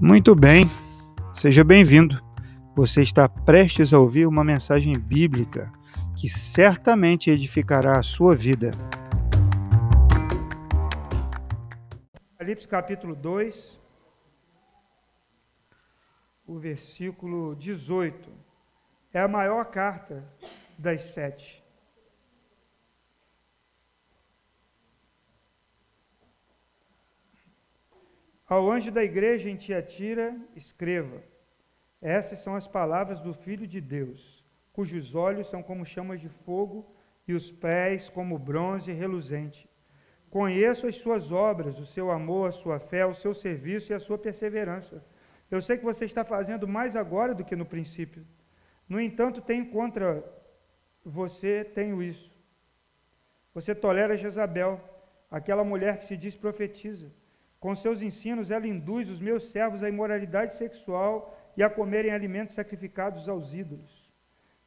[0.00, 0.66] Muito bem,
[1.34, 2.22] seja bem-vindo.
[2.76, 5.72] Você está prestes a ouvir uma mensagem bíblica
[6.16, 8.70] que certamente edificará a sua vida.
[12.14, 13.76] Apocalipse capítulo 2,
[16.46, 18.30] o versículo 18.
[19.12, 20.24] É a maior carta
[20.78, 21.57] das sete.
[28.48, 31.22] Ao anjo da igreja em Tiatira, escreva:
[32.00, 36.90] Essas são as palavras do Filho de Deus, cujos olhos são como chamas de fogo
[37.26, 39.68] e os pés como bronze reluzente.
[40.30, 44.00] Conheço as suas obras, o seu amor, a sua fé, o seu serviço e a
[44.00, 45.04] sua perseverança.
[45.50, 48.26] Eu sei que você está fazendo mais agora do que no princípio.
[48.88, 50.24] No entanto, tenho contra
[51.04, 52.30] você, tenho isso.
[53.52, 54.80] Você tolera Jezabel,
[55.30, 57.10] aquela mulher que se diz profetiza.
[57.60, 62.54] Com seus ensinos, ela induz os meus servos à imoralidade sexual e a comerem alimentos
[62.54, 64.08] sacrificados aos ídolos.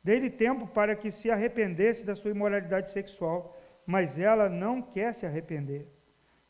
[0.03, 5.25] Dei-lhe tempo para que se arrependesse da sua imoralidade sexual, mas ela não quer se
[5.25, 5.87] arrepender.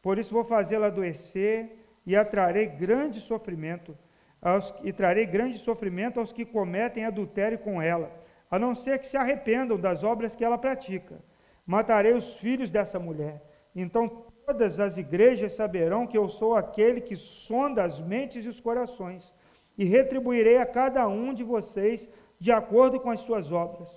[0.02, 3.96] Por isso vou fazê-la adoecer e atrarei grande sofrimento
[4.42, 8.12] aos, e trarei grande sofrimento aos que cometem adultério com ela,
[8.50, 11.22] a não ser que se arrependam das obras que ela pratica.
[11.66, 13.44] Matarei os filhos dessa mulher.
[13.76, 18.60] Então Todas as igrejas saberão que eu sou aquele que sonda as mentes e os
[18.60, 19.32] corações,
[19.78, 23.90] e retribuirei a cada um de vocês de acordo com as suas obras.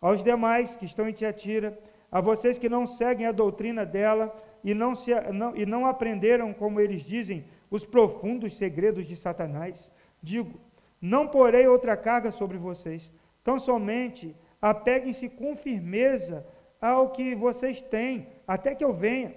[0.00, 1.78] Aos demais que estão em Tiatira,
[2.10, 6.52] a vocês que não seguem a doutrina dela e não, se, não, e não aprenderam,
[6.52, 9.90] como eles dizem, os profundos segredos de Satanás,
[10.22, 10.60] digo:
[11.00, 13.10] não porei outra carga sobre vocês,
[13.42, 16.46] tão somente apeguem-se com firmeza
[16.80, 19.34] ao que vocês têm, até que eu venha.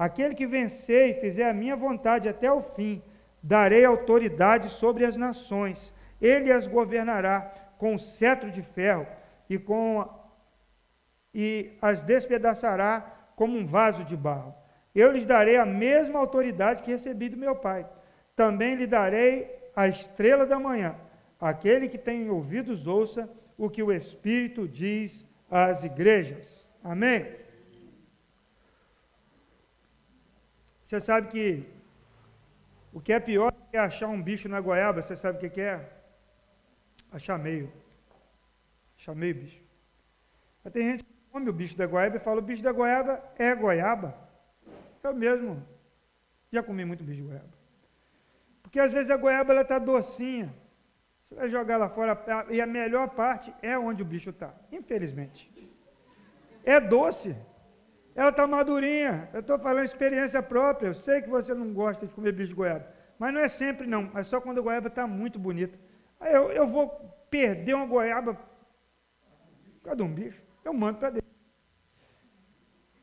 [0.00, 3.02] Aquele que vencer e fizer a minha vontade até o fim,
[3.42, 5.92] darei autoridade sobre as nações.
[6.18, 9.06] Ele as governará com cetro de ferro
[9.46, 10.08] e com
[11.34, 12.94] e as despedaçará
[13.36, 14.54] como um vaso de barro.
[14.94, 17.86] Eu lhes darei a mesma autoridade que recebi do meu Pai.
[18.34, 20.94] Também lhe darei a estrela da manhã.
[21.38, 23.28] Aquele que tem ouvidos ouça
[23.58, 26.70] o que o Espírito diz às igrejas.
[26.82, 27.39] Amém.
[30.90, 31.64] Você sabe que
[32.92, 35.88] o que é pior é achar um bicho na goiaba, você sabe o que é?
[37.12, 37.72] Achar meio.
[38.98, 39.62] Achar meio bicho.
[40.64, 43.22] Mas tem gente que come o bicho da goiaba e fala, o bicho da goiaba
[43.38, 44.18] é goiaba.
[45.04, 45.64] Eu mesmo
[46.50, 47.54] já comi muito bicho de goiaba.
[48.60, 50.52] Porque às vezes a goiaba ela está docinha.
[51.22, 52.20] Você vai jogar lá fora
[52.50, 55.48] e a melhor parte é onde o bicho está, infelizmente.
[56.64, 57.36] É doce.
[58.14, 59.28] Ela está madurinha.
[59.32, 60.88] Eu estou falando experiência própria.
[60.88, 62.86] Eu sei que você não gosta de comer bicho de goiaba.
[63.18, 64.10] Mas não é sempre, não.
[64.14, 65.78] É só quando a goiaba está muito bonita.
[66.18, 66.88] Aí eu, eu vou
[67.30, 70.42] perder uma goiaba por causa de um bicho.
[70.64, 71.30] Eu mando para dentro.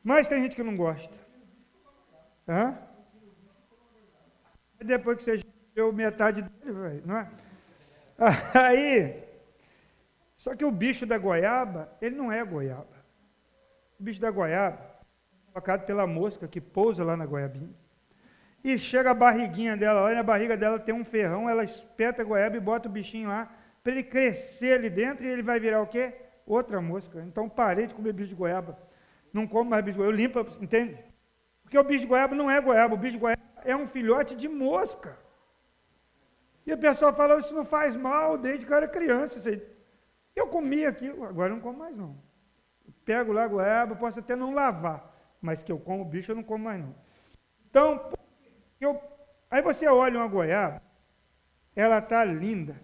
[0.03, 1.16] Mas tem gente que não gosta.
[2.47, 2.78] Hã?
[4.79, 5.44] Depois que você
[5.74, 7.29] deu metade dele, não é?
[8.53, 9.24] Aí,
[10.35, 12.97] só que o bicho da goiaba, ele não é goiaba.
[14.00, 14.79] O bicho da goiaba,
[15.57, 17.73] provocado pela mosca que pousa lá na goiabinha.
[18.63, 22.25] E chega a barriguinha dela, olha, a barriga dela tem um ferrão, ela espeta a
[22.25, 23.51] goiaba e bota o bichinho lá,
[23.84, 26.13] para ele crescer ali dentro e ele vai virar o quê?
[26.45, 27.22] Outra mosca.
[27.22, 28.78] Então parei de comer bicho de goiaba.
[29.34, 30.97] Não como mais bicho de goiaba, eu limpo, entende?
[31.63, 34.35] Porque o bicho de goiaba não é goiaba, o bicho de goiaba é um filhote
[34.35, 35.18] de mosca.
[36.66, 39.39] E o pessoal fala, isso não faz mal desde que eu era criança.
[40.35, 42.16] Eu comia aquilo, agora não como mais não.
[43.06, 46.44] Pego lá a goiaba, posso até não lavar mas que eu como bicho, eu não
[46.44, 46.96] como mais não.
[47.70, 48.12] Então,
[48.80, 49.02] eu,
[49.50, 50.81] aí você olha uma goiaba,
[51.75, 52.80] ela está linda,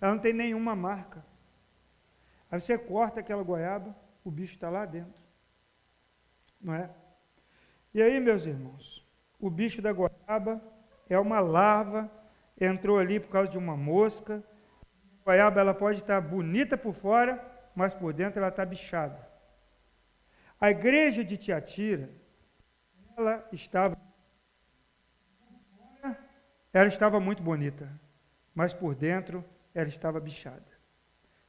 [0.00, 1.24] ela não tem nenhuma marca.
[2.50, 5.22] Aí você corta aquela goiaba, o bicho está lá dentro.
[6.60, 6.90] Não é?
[7.92, 9.04] E aí, meus irmãos,
[9.40, 10.60] o bicho da goiaba
[11.08, 12.10] é uma larva,
[12.60, 14.42] entrou ali por causa de uma mosca.
[15.22, 17.42] A goiaba ela pode estar bonita por fora,
[17.74, 19.25] mas por dentro ela está bichada.
[20.60, 22.08] A igreja de Tiatira,
[23.16, 23.96] ela estava
[26.72, 27.88] ela estava muito bonita,
[28.54, 29.42] mas por dentro
[29.74, 30.64] ela estava bichada.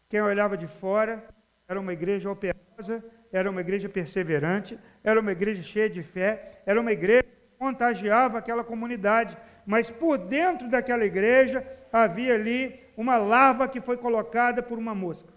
[0.08, 1.28] Quem olhava de fora
[1.68, 6.80] era uma igreja operosa, era uma igreja perseverante, era uma igreja cheia de fé, era
[6.80, 13.68] uma igreja que contagiava aquela comunidade, mas por dentro daquela igreja havia ali uma larva
[13.68, 15.37] que foi colocada por uma mosca.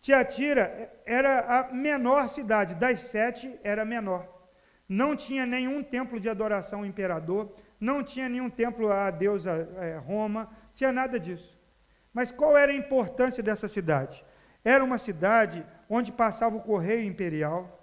[0.00, 4.26] Tiatira era a menor cidade, das sete era a menor.
[4.88, 9.98] Não tinha nenhum templo de adoração ao imperador, não tinha nenhum templo a deusa é,
[9.98, 11.58] Roma, tinha nada disso.
[12.12, 14.24] Mas qual era a importância dessa cidade?
[14.64, 17.78] Era uma cidade onde passava o correio imperial,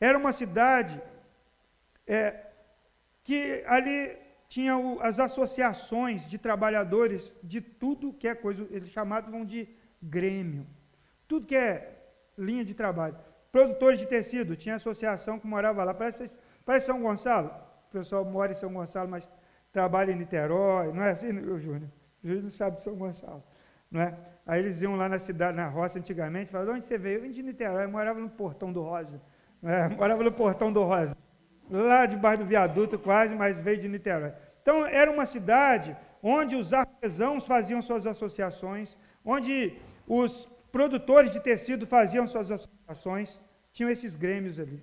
[0.00, 1.00] era uma cidade
[2.06, 2.46] é,
[3.22, 4.16] que ali
[4.48, 9.68] tinha o, as associações de trabalhadores de tudo que é coisa, eles chamavam de
[10.02, 10.66] grêmio,
[11.32, 11.74] tudo que é
[12.36, 13.16] linha de trabalho.
[13.50, 16.30] Produtores de tecido, tinha associação que morava lá, parece,
[16.62, 17.50] parece São Gonçalo,
[17.88, 19.30] o pessoal mora em São Gonçalo, mas
[19.72, 21.88] trabalha em Niterói, não é assim, Júnior?
[22.22, 23.42] O Júnior não sabe de São Gonçalo,
[23.90, 24.14] não é?
[24.46, 27.16] Aí eles iam lá na cidade, na roça antigamente, falavam, onde você veio?
[27.16, 29.18] Eu vim de Niterói, eu morava no portão do Rosa,
[29.62, 31.16] é, morava no portão do Rosa,
[31.70, 34.34] lá debaixo do viaduto quase, mas veio de Niterói.
[34.60, 41.86] Então era uma cidade onde os artesãos faziam suas associações, onde os produtores de tecido
[41.86, 43.40] faziam suas associações,
[43.72, 44.82] tinham esses grêmios ali.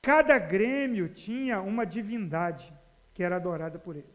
[0.00, 2.72] Cada grêmio tinha uma divindade
[3.12, 4.14] que era adorada por ele.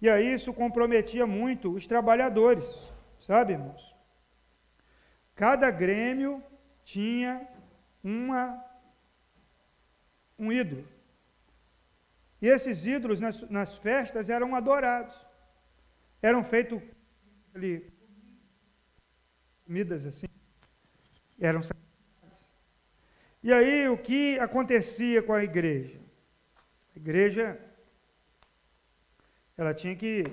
[0.00, 2.66] E aí isso comprometia muito os trabalhadores,
[3.18, 3.96] sabe, irmãos?
[5.34, 6.42] Cada grêmio
[6.84, 7.48] tinha
[8.04, 8.62] uma
[10.38, 10.86] um ídolo.
[12.40, 15.16] E esses ídolos nas, nas festas eram adorados.
[16.22, 16.80] Eram feitos
[17.52, 17.97] ali
[19.68, 20.26] comidas assim,
[21.38, 22.38] eram sacrificadas.
[23.42, 25.98] E aí o que acontecia com a igreja?
[26.96, 27.60] A igreja
[29.58, 30.24] ela tinha que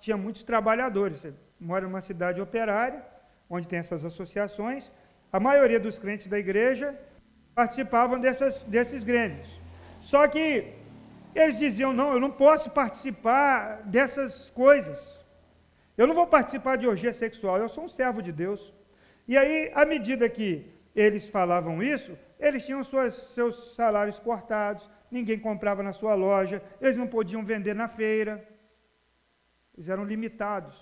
[0.00, 1.18] tinha muitos trabalhadores.
[1.18, 3.04] Você mora numa cidade operária,
[3.48, 4.90] onde tem essas associações.
[5.30, 6.98] A maioria dos crentes da igreja
[7.54, 9.60] participavam dessas, desses grêmios.
[10.00, 10.72] Só que
[11.34, 15.19] eles diziam: não, eu não posso participar dessas coisas.
[15.96, 18.72] Eu não vou participar de orgia sexual, eu sou um servo de Deus.
[19.26, 25.38] E aí, à medida que eles falavam isso, eles tinham suas, seus salários cortados, ninguém
[25.38, 28.46] comprava na sua loja, eles não podiam vender na feira,
[29.74, 30.76] eles eram limitados.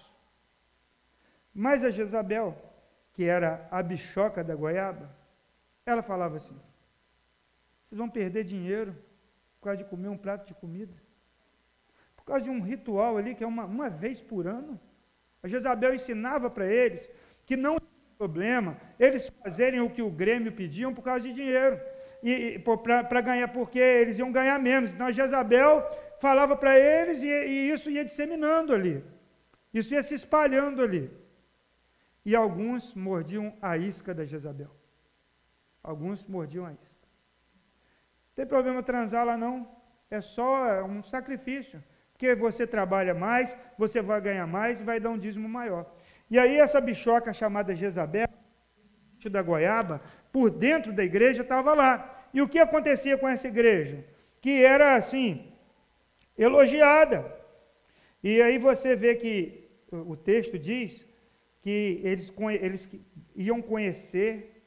[1.53, 2.57] Mas a Jezabel,
[3.13, 5.11] que era a bichoca da goiaba,
[5.85, 6.59] ela falava assim:
[7.89, 8.95] vocês vão perder dinheiro
[9.59, 10.95] por causa de comer um prato de comida,
[12.17, 14.79] por causa de um ritual ali que é uma, uma vez por ano.
[15.43, 17.09] A Jezabel ensinava para eles
[17.47, 21.81] que não tinha problema eles fazerem o que o Grêmio pediam por causa de dinheiro.
[22.23, 24.93] E, para ganhar, porque eles iam ganhar menos.
[24.93, 25.89] Então a Jezabel
[26.21, 29.05] falava para eles e, e isso ia disseminando ali.
[29.73, 31.11] Isso ia se espalhando ali.
[32.25, 34.71] E alguns mordiam a isca da Jezabel.
[35.83, 37.07] Alguns mordiam a isca.
[38.29, 39.69] Não tem problema transar lá não.
[40.11, 41.83] É só um sacrifício.
[42.19, 45.89] Porque você trabalha mais, você vai ganhar mais e vai dar um dízimo maior.
[46.29, 48.27] E aí essa bichoca chamada Jezabel,
[49.31, 52.27] da goiaba, por dentro da igreja estava lá.
[52.35, 54.05] E o que acontecia com essa igreja?
[54.41, 55.53] Que era assim,
[56.37, 57.33] elogiada.
[58.21, 61.07] E aí você vê que o texto diz
[61.63, 62.89] que eles, eles
[63.37, 64.61] iam conhecer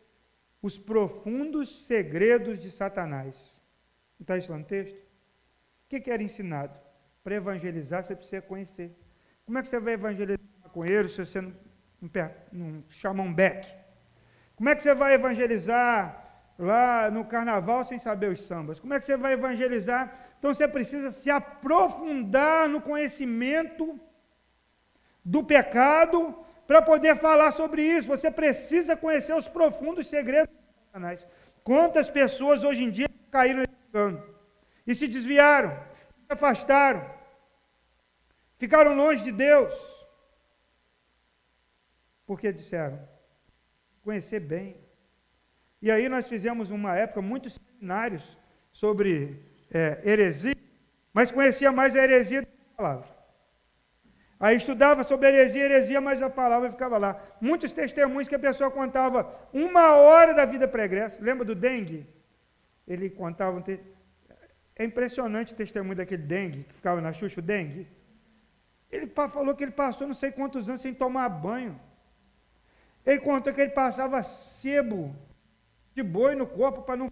[0.61, 3.59] os profundos segredos de Satanás.
[4.17, 4.95] Não está isso lá no texto?
[4.95, 6.79] O que, que era ensinado?
[7.23, 8.91] Para evangelizar, você precisa conhecer.
[9.45, 10.39] Como é que você vai evangelizar
[10.73, 11.53] com ele se você não,
[12.01, 12.09] não,
[12.51, 13.67] não chama um beck?
[14.55, 18.79] Como é que você vai evangelizar lá no carnaval sem saber os sambas?
[18.79, 20.03] Como é que você vai evangelizar?
[20.37, 23.99] Então você precisa se aprofundar no conhecimento
[25.23, 26.35] do pecado
[26.65, 28.07] para poder falar sobre isso.
[28.07, 31.27] Você precisa conhecer os profundos segredos de Satanás.
[31.63, 34.17] Quantas pessoas hoje em dia caíram nesse
[34.87, 35.90] e se desviaram?
[36.31, 37.09] Afastaram,
[38.57, 39.73] ficaram longe de Deus,
[42.25, 42.99] porque disseram,
[44.03, 44.77] conhecer bem.
[45.81, 48.37] E aí nós fizemos uma época muitos seminários
[48.71, 50.55] sobre é, heresia,
[51.13, 53.21] mas conhecia mais a heresia do que a palavra.
[54.39, 57.21] Aí estudava sobre heresia, heresia, mas a palavra ficava lá.
[57.39, 61.21] Muitos testemunhos que a pessoa contava uma hora da vida pregressa.
[61.21, 62.07] Lembra do dengue?
[62.87, 63.79] Ele contava um te...
[64.81, 67.87] É impressionante o testemunho daquele dengue, que ficava na Xuxa, o dengue.
[68.91, 71.79] Ele falou que ele passou não sei quantos anos sem tomar banho.
[73.05, 75.15] Ele contou que ele passava sebo
[75.93, 77.11] de boi no corpo para não.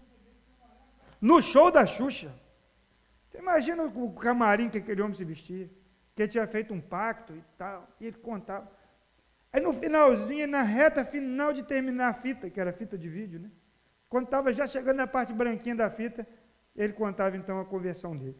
[1.21, 2.33] No show da Xuxa.
[3.37, 5.69] Imagina o camarim que aquele homem se vestia.
[6.15, 7.87] Que ele tinha feito um pacto e tal.
[7.99, 8.67] E ele contava.
[9.53, 13.39] Aí no finalzinho, na reta final de terminar a fita, que era fita de vídeo,
[13.39, 13.51] né?
[14.09, 16.27] Quando estava já chegando na parte branquinha da fita,
[16.79, 18.39] ele contava então a conversão dele.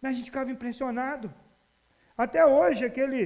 [0.00, 1.32] Mas a gente ficava impressionado.
[2.24, 3.20] Até hoje, aquele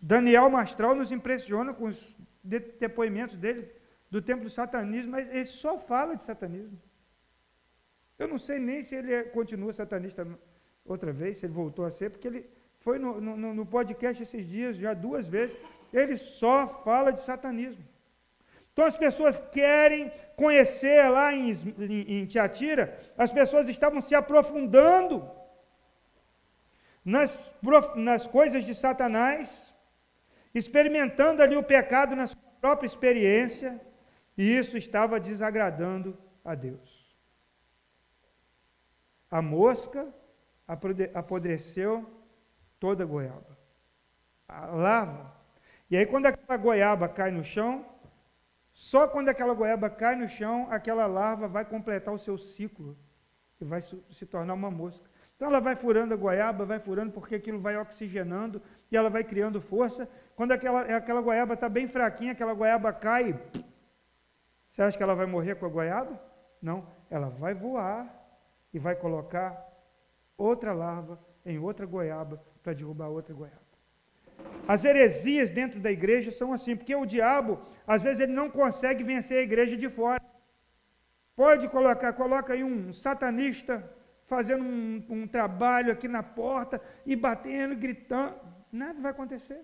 [0.00, 2.16] Daniel Mastral nos impressiona com os
[2.84, 3.70] depoimentos dele
[4.10, 6.78] do tempo do satanismo, mas ele só fala de satanismo.
[8.18, 10.26] Eu não sei nem se ele é, continua satanista
[10.84, 14.46] outra vez, se ele voltou a ser, porque ele foi no, no, no podcast esses
[14.46, 15.56] dias, já duas vezes,
[15.92, 17.84] ele só fala de satanismo.
[18.72, 25.30] Então as pessoas querem conhecer lá em, em, em Tiatira, as pessoas estavam se aprofundando
[27.04, 27.54] nas,
[27.96, 29.74] nas coisas de Satanás,
[30.54, 33.80] experimentando ali o pecado na sua própria experiência,
[34.36, 37.02] e isso estava desagradando a Deus.
[39.30, 40.08] A mosca
[41.14, 42.08] apodreceu
[42.80, 43.58] toda a goiaba.
[44.48, 45.34] A larva.
[45.90, 47.91] E aí, quando aquela goiaba cai no chão,
[48.72, 52.96] só quando aquela goiaba cai no chão, aquela larva vai completar o seu ciclo
[53.60, 55.08] e vai se tornar uma mosca.
[55.36, 59.24] Então ela vai furando a goiaba, vai furando porque aquilo vai oxigenando e ela vai
[59.24, 60.08] criando força.
[60.36, 63.38] Quando aquela, aquela goiaba está bem fraquinha, aquela goiaba cai,
[64.70, 66.18] você acha que ela vai morrer com a goiaba?
[66.60, 68.06] Não, ela vai voar
[68.72, 69.68] e vai colocar
[70.36, 73.71] outra larva em outra goiaba para derrubar outra goiaba.
[74.66, 79.02] As heresias dentro da igreja são assim, porque o diabo, às vezes, ele não consegue
[79.02, 80.22] vencer a igreja de fora.
[81.34, 83.82] Pode colocar, coloca aí um satanista
[84.26, 88.36] fazendo um, um trabalho aqui na porta e batendo, gritando,
[88.70, 89.60] nada vai acontecer.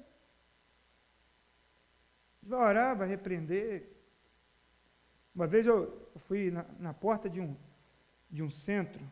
[2.42, 3.90] Vai orar, vai repreender.
[5.34, 7.54] Uma vez eu fui na, na porta de um,
[8.30, 9.02] de um centro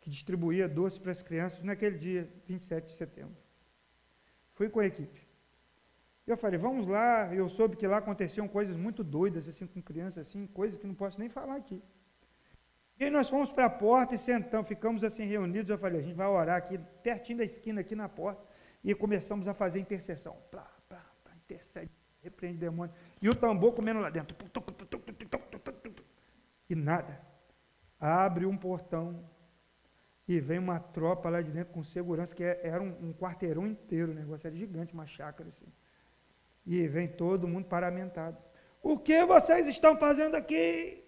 [0.00, 3.41] que distribuía doce para as crianças naquele dia, 27 de setembro.
[4.62, 5.20] Fui com a equipe.
[6.24, 7.34] Eu falei, vamos lá.
[7.34, 10.94] Eu soube que lá aconteciam coisas muito doidas assim com crianças, assim, coisas que não
[10.94, 11.82] posso nem falar aqui.
[12.96, 15.68] E aí nós fomos para a porta e sentamos, ficamos assim reunidos.
[15.68, 18.40] Eu falei, a gente vai orar aqui, pertinho da esquina, aqui na porta.
[18.84, 20.36] E começamos a fazer intercessão.
[20.48, 21.90] Plá, plá, plá, intercede,
[22.22, 22.94] repreende demônio.
[23.20, 24.36] E o tambor comendo lá dentro.
[26.70, 27.20] E nada.
[27.98, 29.28] Abre um portão
[30.32, 33.66] e vem uma tropa lá de dentro com segurança, que é, era um, um quarteirão
[33.66, 35.70] inteiro, o negócio era gigante, uma chácara assim.
[36.64, 38.38] E vem todo mundo paramentado.
[38.82, 41.04] O que vocês estão fazendo aqui?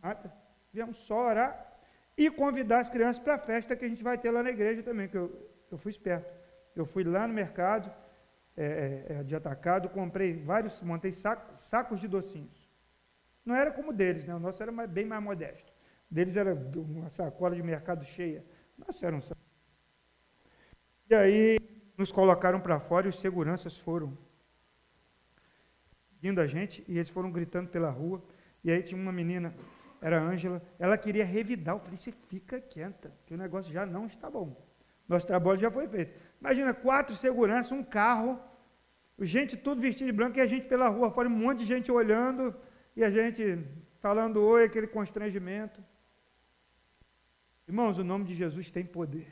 [0.00, 0.32] Nada.
[0.72, 1.78] Viemos só orar
[2.16, 4.82] e convidar as crianças para a festa que a gente vai ter lá na igreja
[4.84, 6.32] também, que eu, eu fui esperto.
[6.76, 7.92] Eu fui lá no mercado
[8.56, 12.70] é, é, é de atacado, comprei vários, montei saco, sacos de docinhos.
[13.44, 14.34] Não era como deles, né?
[14.34, 15.75] o nosso era mais, bem mais modesto
[16.10, 18.44] deles era uma sacola de mercado cheia.
[18.78, 19.20] Nossa, era um
[21.08, 21.58] E aí
[21.96, 24.16] nos colocaram para fora e os seguranças foram
[26.22, 28.22] indo a gente e eles foram gritando pela rua.
[28.62, 29.54] E aí tinha uma menina,
[30.00, 31.74] era Ângela, ela queria revidar.
[31.76, 34.56] Eu falei, você fica quieta, que o negócio já não está bom.
[35.08, 36.12] Nosso trabalho já foi feito.
[36.40, 38.40] Imagina, quatro seguranças, um carro,
[39.20, 41.90] gente tudo vestido de branco e a gente pela rua fora, um monte de gente
[41.90, 42.54] olhando
[42.96, 43.64] e a gente
[44.00, 45.80] falando oi, aquele constrangimento.
[47.68, 49.28] Irmãos, o nome de Jesus tem poder.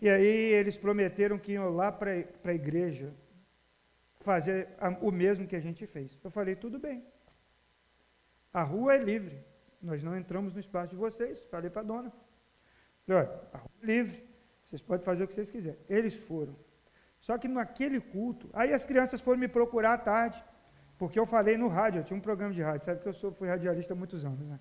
[0.00, 2.12] E aí eles prometeram que iam lá para
[2.44, 3.12] a igreja
[4.20, 4.68] fazer
[5.00, 6.18] o mesmo que a gente fez.
[6.22, 7.04] Eu falei, tudo bem.
[8.52, 9.44] A rua é livre.
[9.82, 11.44] Nós não entramos no espaço de vocês.
[11.46, 12.12] Falei para a dona.
[13.06, 14.28] Falei, olha, a rua é livre.
[14.64, 15.80] Vocês podem fazer o que vocês quiserem.
[15.88, 16.56] Eles foram.
[17.20, 20.42] Só que naquele culto, aí as crianças foram me procurar à tarde,
[20.96, 23.32] porque eu falei no rádio, eu tinha um programa de rádio, sabe que eu sou,
[23.32, 24.60] fui radialista há muitos anos, né?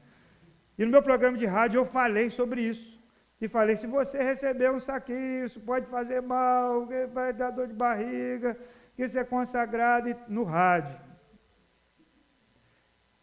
[0.78, 2.98] E no meu programa de rádio eu falei sobre isso.
[3.40, 7.74] E falei, se você receber um saquinho, isso pode fazer mal, vai dar dor de
[7.74, 8.58] barriga,
[8.98, 11.00] isso é consagrado no rádio.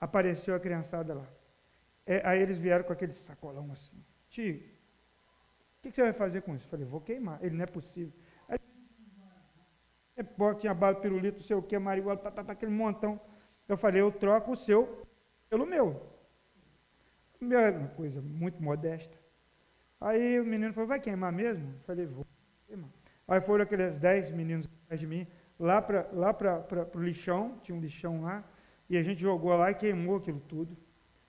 [0.01, 1.27] Apareceu a criançada lá.
[2.07, 4.05] É, aí eles vieram com aquele sacolão assim.
[4.29, 6.67] Tio, o que, que, você vai fazer com isso?
[6.67, 7.39] Eu falei, vou queimar.
[7.43, 8.13] Ele não é possível.
[8.49, 8.59] Aí,
[10.61, 13.21] tinha bala, pirulito, não sei o que, marihuana, aquele montão.
[13.69, 15.07] Eu falei, eu troco o seu
[15.49, 16.14] pelo meu.
[17.45, 19.19] Uma coisa muito modesta.
[20.01, 21.73] Aí o menino falou, vai queimar mesmo?
[21.73, 22.27] Eu falei, vou
[22.67, 22.91] queimar.
[23.29, 25.27] Aí foram aqueles dez meninos atrás de mim,
[25.59, 26.37] lá para lá
[26.95, 28.45] o lixão, tinha um lixão lá,
[28.89, 30.77] e a gente jogou lá e queimou aquilo tudo.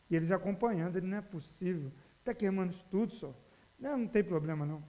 [0.09, 1.91] E eles acompanhando, ele não é possível.
[2.19, 3.33] Está queimando isso tudo só.
[3.79, 4.83] Não, não tem problema não.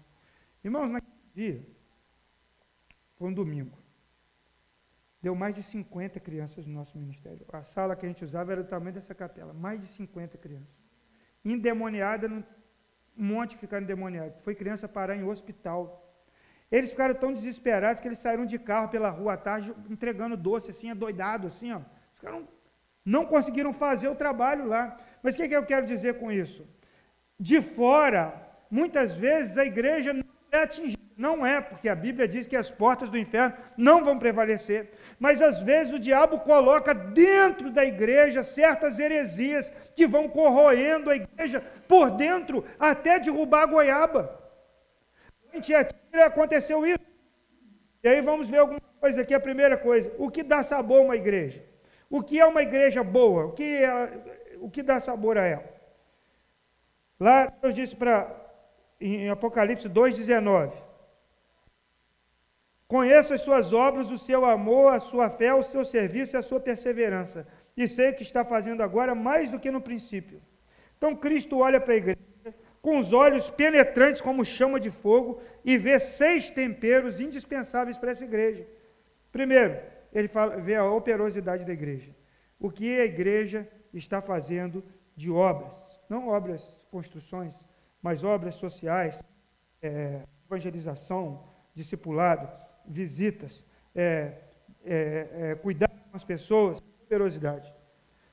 [0.65, 1.67] Irmãos, naquele dia,
[3.17, 3.79] foi um domingo.
[5.23, 7.47] Deu mais de 50 crianças no nosso ministério.
[7.53, 10.86] A sala que a gente usava era do tamanho dessa capela, mais de 50 crianças
[11.53, 12.43] endemoniada, um
[13.17, 14.41] monte ficaram endemoniados.
[14.43, 16.03] Foi criança parar em hospital.
[16.71, 20.71] Eles ficaram tão desesperados que eles saíram de carro pela rua à tarde, entregando doce,
[20.71, 21.81] assim, adoidado, assim, ó.
[22.15, 22.47] Ficaram,
[23.05, 24.99] não conseguiram fazer o trabalho lá.
[25.23, 26.67] Mas o que, que eu quero dizer com isso?
[27.39, 28.35] De fora,
[28.71, 32.71] muitas vezes a igreja não é atingida Não é, porque a Bíblia diz que as
[32.71, 34.91] portas do inferno não vão prevalecer.
[35.19, 41.17] Mas às vezes o diabo coloca dentro da igreja certas heresias que vão corroendo a
[41.17, 44.47] igreja por dentro até derrubar a goiaba.
[45.55, 47.07] Em Tiatira aconteceu isso.
[48.05, 49.33] E aí vamos ver alguma coisa aqui.
[49.33, 51.65] A primeira coisa: o que dá sabor a uma igreja?
[52.11, 53.47] O que é uma igreja boa?
[53.47, 54.13] O que, é,
[54.61, 55.65] o que dá sabor a ela?
[57.19, 58.31] Lá Deus disse para
[59.01, 60.86] em Apocalipse 2,19:
[62.89, 66.43] Conheço as suas obras, o seu amor, a sua fé, o seu serviço e a
[66.43, 67.47] sua perseverança.
[67.77, 70.41] E sei que está fazendo agora mais do que no princípio.
[70.97, 72.27] Então Cristo olha para a igreja
[72.87, 78.23] com os olhos penetrantes como chama de fogo e vê seis temperos indispensáveis para essa
[78.25, 78.65] igreja.
[79.33, 79.77] Primeiro,
[80.13, 82.15] ele fala, vê a operosidade da igreja.
[82.61, 84.85] O que a igreja está fazendo
[85.17, 85.75] de obras,
[86.09, 87.55] não obras, construções,
[88.01, 89.21] mas obras sociais,
[89.83, 91.43] é, evangelização,
[91.75, 92.49] discipulado,
[92.89, 93.65] visitas,
[93.95, 94.33] é,
[94.85, 97.73] é, é, cuidar com as pessoas, operosidade.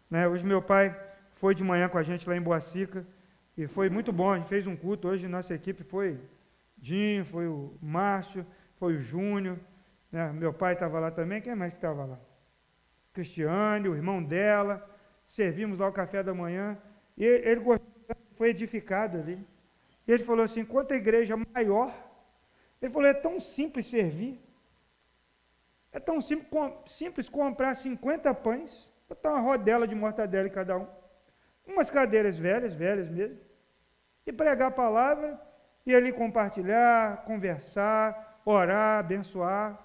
[0.10, 0.28] Né?
[0.28, 0.96] Hoje meu pai
[1.36, 3.06] foi de manhã com a gente lá em Boacica
[3.58, 4.32] e foi muito bom.
[4.32, 6.20] A gente fez um culto hoje, nossa equipe foi
[6.78, 8.46] Dinho, foi o Márcio,
[8.76, 9.58] foi o Júnior,
[10.12, 10.32] né?
[10.34, 11.42] meu pai estava lá também.
[11.42, 12.20] Quem mais que estava lá?
[13.14, 14.90] Cristiane, o irmão dela.
[15.28, 16.78] Servimos lá o café da manhã
[17.18, 17.88] e ele gostou,
[18.36, 19.40] foi edificado ali.
[20.08, 21.92] E ele falou assim: quanto a igreja maior,
[22.84, 24.40] ele falou: é tão simples servir.
[25.92, 26.50] É tão simples,
[26.86, 30.88] simples comprar 50 pães, botar uma rodela de mortadela em cada um,
[31.66, 33.40] umas cadeiras velhas, velhas mesmo,
[34.26, 35.40] e pregar a palavra,
[35.86, 39.80] e ali compartilhar, conversar, orar, abençoar.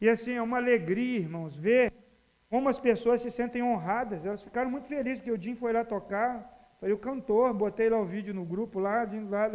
[0.00, 1.92] E assim, é uma alegria, irmãos, ver
[2.48, 4.24] como as pessoas se sentem honradas.
[4.24, 7.98] Elas ficaram muito felizes, porque o Jim foi lá tocar, foi o cantor, botei lá
[7.98, 9.50] o vídeo no grupo lá, de lá.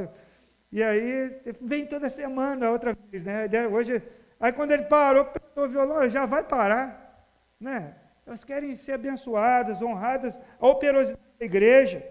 [0.71, 3.47] E aí, vem toda semana, outra vez, né?
[3.67, 4.01] Hoje,
[4.39, 7.27] aí quando ele parou, o violão, já vai parar,
[7.59, 7.95] né?
[8.25, 12.05] Elas querem ser abençoadas, honradas, a operosidade da igreja,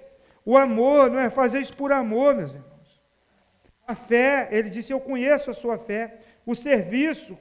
[0.45, 1.31] o amor, não é?
[1.31, 3.01] Fazer isso por amor, meus irmãos.
[3.87, 7.39] A fé, ele disse, eu conheço a sua fé, o serviço,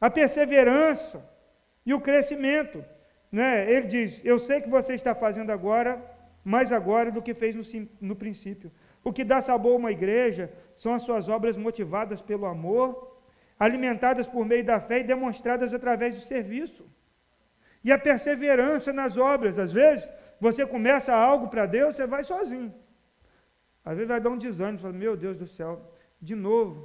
[0.00, 1.28] a perseverança
[1.84, 2.84] e o crescimento.
[3.30, 3.70] Né?
[3.70, 6.02] Ele diz, eu sei que você está fazendo agora,
[6.44, 8.70] mais agora do que fez no, no princípio.
[9.08, 10.44] O que dá sabor a uma igreja
[10.82, 12.88] são as suas obras motivadas pelo amor,
[13.66, 16.84] alimentadas por meio da fé e demonstradas através do serviço.
[17.82, 19.58] E a perseverança nas obras.
[19.58, 20.04] Às vezes,
[20.38, 22.70] você começa algo para Deus, você vai sozinho.
[23.82, 25.72] Às vezes vai dar um desânimo, fala, meu Deus do céu,
[26.20, 26.76] de novo.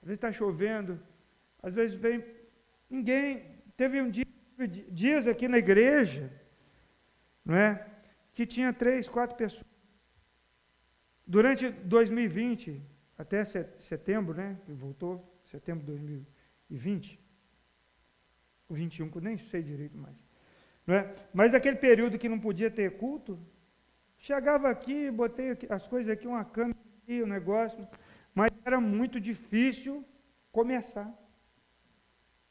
[0.00, 0.92] Às vezes está chovendo,
[1.60, 2.24] às vezes vem
[2.88, 3.26] ninguém.
[3.76, 4.26] Teve um dia,
[5.02, 6.30] dias aqui na igreja,
[7.44, 7.70] não é?
[8.32, 9.73] Que tinha três, quatro pessoas.
[11.26, 12.82] Durante 2020,
[13.16, 14.58] até setembro, né?
[14.64, 17.20] Que voltou, setembro de 2020,
[18.68, 20.16] o 21, nem sei direito mais.
[20.86, 21.14] Não é?
[21.32, 23.38] Mas naquele período que não podia ter culto,
[24.18, 27.86] chegava aqui, botei as coisas aqui, uma câmera aqui, um negócio,
[28.34, 30.04] mas era muito difícil
[30.52, 31.10] começar.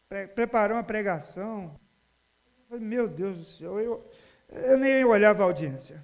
[0.09, 1.79] Pre preparar uma pregação.
[2.71, 4.09] Meu Deus do céu, eu,
[4.49, 6.03] eu nem olhava a audiência.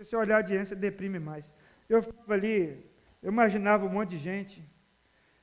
[0.00, 1.52] Se olhar a audiência, deprime mais.
[1.88, 2.84] Eu ficava ali,
[3.22, 4.62] eu imaginava um monte de gente.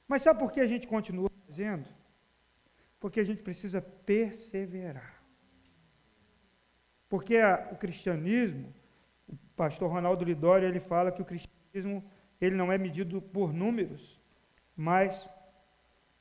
[0.07, 1.87] Mas sabe por que a gente continua fazendo?
[2.99, 5.23] Porque a gente precisa perseverar.
[7.09, 8.73] Porque a, o cristianismo,
[9.27, 12.03] o pastor Ronaldo Lidório, ele fala que o cristianismo
[12.39, 14.19] ele não é medido por números,
[14.75, 15.29] mas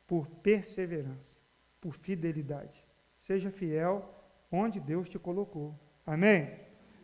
[0.07, 1.37] por perseverança,
[1.81, 2.85] por fidelidade.
[3.19, 4.09] Seja fiel
[4.51, 5.75] onde Deus te colocou.
[6.07, 6.51] Amém?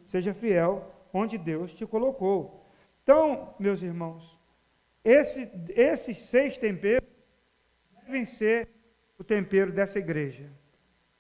[0.07, 2.60] Seja fiel onde Deus te colocou.
[3.11, 4.39] Então, meus irmãos,
[5.05, 7.09] esse, esses seis temperos
[8.05, 8.69] devem ser
[9.19, 10.49] o tempero dessa igreja.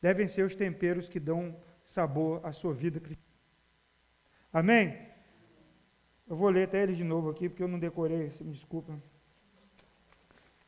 [0.00, 3.24] Devem ser os temperos que dão sabor à sua vida cristã.
[4.52, 5.00] Amém?
[6.28, 8.96] Eu vou ler até eles de novo aqui, porque eu não decorei, me desculpa.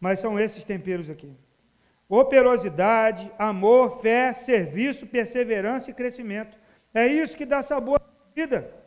[0.00, 1.32] Mas são esses temperos aqui:
[2.08, 6.58] operosidade, amor, fé, serviço, perseverança e crescimento.
[6.92, 8.81] É isso que dá sabor à vida.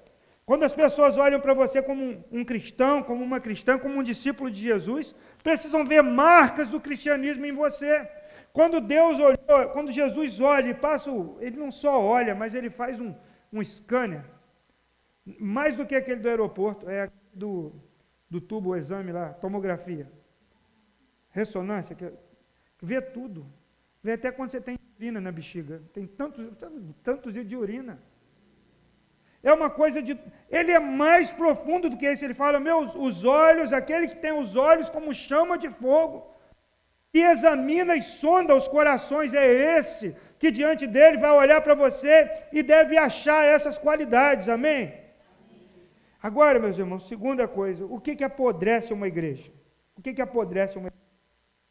[0.45, 4.51] Quando as pessoas olham para você como um, cristão, como uma cristã, como um discípulo
[4.51, 8.07] de Jesus, precisam ver marcas do cristianismo em você.
[8.53, 12.99] Quando Deus olhou, quando Jesus olha e passa, ele não só olha, mas ele faz
[12.99, 13.15] um,
[13.51, 14.23] um scanner,
[15.39, 17.73] mais do que aquele do aeroporto, é do,
[18.29, 20.11] do tubo, o exame lá, tomografia,
[21.31, 22.07] ressonância, que,
[22.77, 23.47] que vê tudo,
[24.03, 27.99] vê até quando você tem urina na bexiga, tem tantos, tantos, tantos de urina.
[29.49, 30.13] É uma coisa de.
[30.57, 32.25] Ele é mais profundo do que isso.
[32.25, 36.17] Ele fala: Meus os olhos, aquele que tem os olhos como chama de fogo,
[37.13, 39.45] e examina e sonda os corações, é
[39.77, 42.13] esse que diante dele vai olhar para você
[42.51, 44.49] e deve achar essas qualidades.
[44.49, 44.81] Amém?
[46.21, 49.51] Agora, meus irmãos, segunda coisa: o que, que apodrece uma igreja?
[49.95, 51.05] O que, que apodrece uma igreja?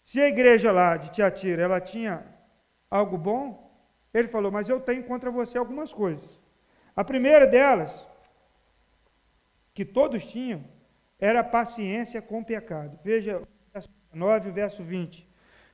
[0.05, 2.25] Se a igreja lá de Tiatira, ela tinha
[2.89, 3.45] algo bom,
[4.13, 6.44] ele falou, mas eu tenho contra você algumas coisas.
[6.97, 8.07] A primeira delas,
[9.73, 10.65] que todos tinham,
[11.19, 12.99] era a paciência com o pecado.
[13.03, 15.29] Veja, verso 9, verso 20.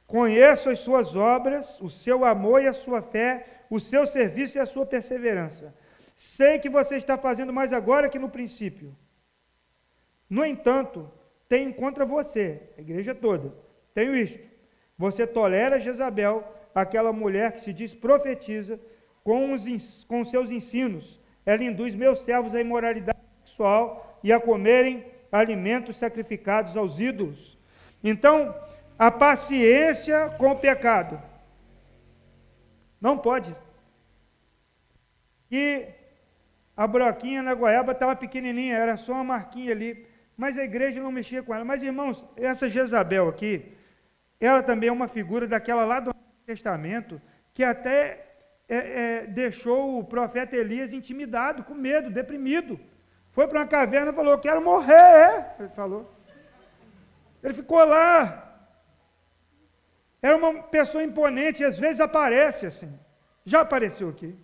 [0.06, 4.60] Conheço as suas obras, o seu amor e a sua fé, o seu serviço e
[4.60, 5.74] a sua perseverança.
[6.16, 8.96] Sei que você está fazendo mais agora que no princípio.
[10.28, 11.10] No entanto,
[11.48, 13.54] tenho contra você, a igreja toda,
[13.94, 14.38] tenho isto.
[14.96, 18.78] Você tolera Jezabel, aquela mulher que se diz profetiza,
[19.22, 21.20] com os, com seus ensinos.
[21.44, 27.58] Ela induz meus servos à imoralidade sexual e a comerem alimentos sacrificados aos ídolos.
[28.02, 28.54] Então,
[28.98, 31.20] a paciência com o pecado.
[33.00, 33.54] Não pode.
[35.50, 35.86] E
[36.76, 40.06] a broquinha na goiaba estava pequenininha, era só uma marquinha ali.
[40.36, 41.64] Mas a igreja não mexia com ela.
[41.64, 43.72] Mas, irmãos, essa Jezabel aqui,
[44.40, 46.14] ela também é uma figura daquela lá do
[46.46, 47.20] Testamento,
[47.52, 48.29] que até
[48.70, 52.78] é, é, deixou o profeta Elias intimidado, com medo, deprimido.
[53.32, 54.92] Foi para uma caverna e falou: Quero morrer.
[54.92, 55.56] É.
[55.58, 56.14] Ele falou.
[57.42, 58.46] Ele ficou lá.
[60.22, 62.96] Era uma pessoa imponente, e às vezes aparece assim.
[63.44, 64.38] Já apareceu aqui.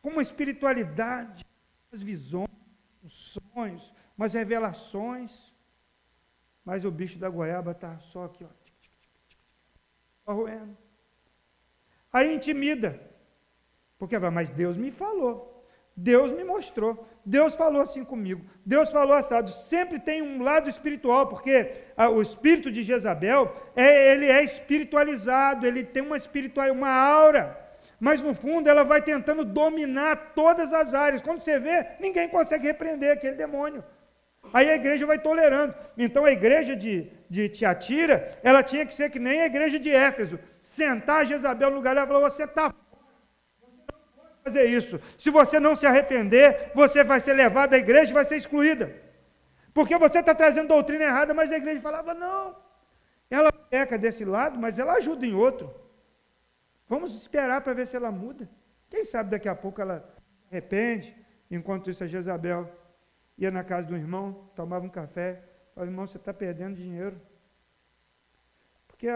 [0.00, 1.46] Com uma espiritualidade,
[1.92, 2.48] as visões,
[3.04, 5.54] os sonhos, umas revelações.
[6.64, 8.48] Mas o bicho da goiaba está só aqui, ó.
[10.24, 10.76] Só roendo.
[12.12, 13.11] Aí intimida.
[14.02, 15.64] Porque vai, mas Deus me falou.
[15.96, 17.06] Deus me mostrou.
[17.24, 18.44] Deus falou assim comigo.
[18.66, 19.52] Deus falou assado.
[19.52, 25.64] Sempre tem um lado espiritual, porque a, o espírito de Jezabel, é, ele é espiritualizado,
[25.64, 27.56] ele tem uma espiritual, uma aura.
[28.00, 31.22] Mas no fundo ela vai tentando dominar todas as áreas.
[31.22, 33.84] Quando você vê, ninguém consegue repreender aquele demônio.
[34.52, 35.76] Aí a igreja vai tolerando.
[35.96, 39.90] Então a igreja de, de Tiatira, ela tinha que ser que nem a igreja de
[39.90, 40.40] Éfeso
[40.74, 42.74] sentar Jezabel no lugar e falou: Você está
[44.42, 45.00] fazer isso.
[45.18, 48.94] Se você não se arrepender, você vai ser levado da igreja e vai ser excluída.
[49.72, 52.56] Porque você está trazendo doutrina errada, mas a igreja falava: não.
[53.30, 55.74] Ela peca desse lado, mas ela ajuda em outro.
[56.88, 58.48] Vamos esperar para ver se ela muda.
[58.90, 60.04] Quem sabe daqui a pouco ela
[60.50, 61.16] arrepende.
[61.50, 62.70] Enquanto isso, a Jezabel
[63.38, 65.42] ia na casa do irmão, tomava um café.
[65.74, 67.18] Falava: irmão, você está perdendo dinheiro.
[68.86, 69.08] Porque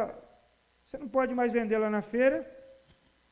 [0.87, 2.51] você não pode mais vender lá na feira,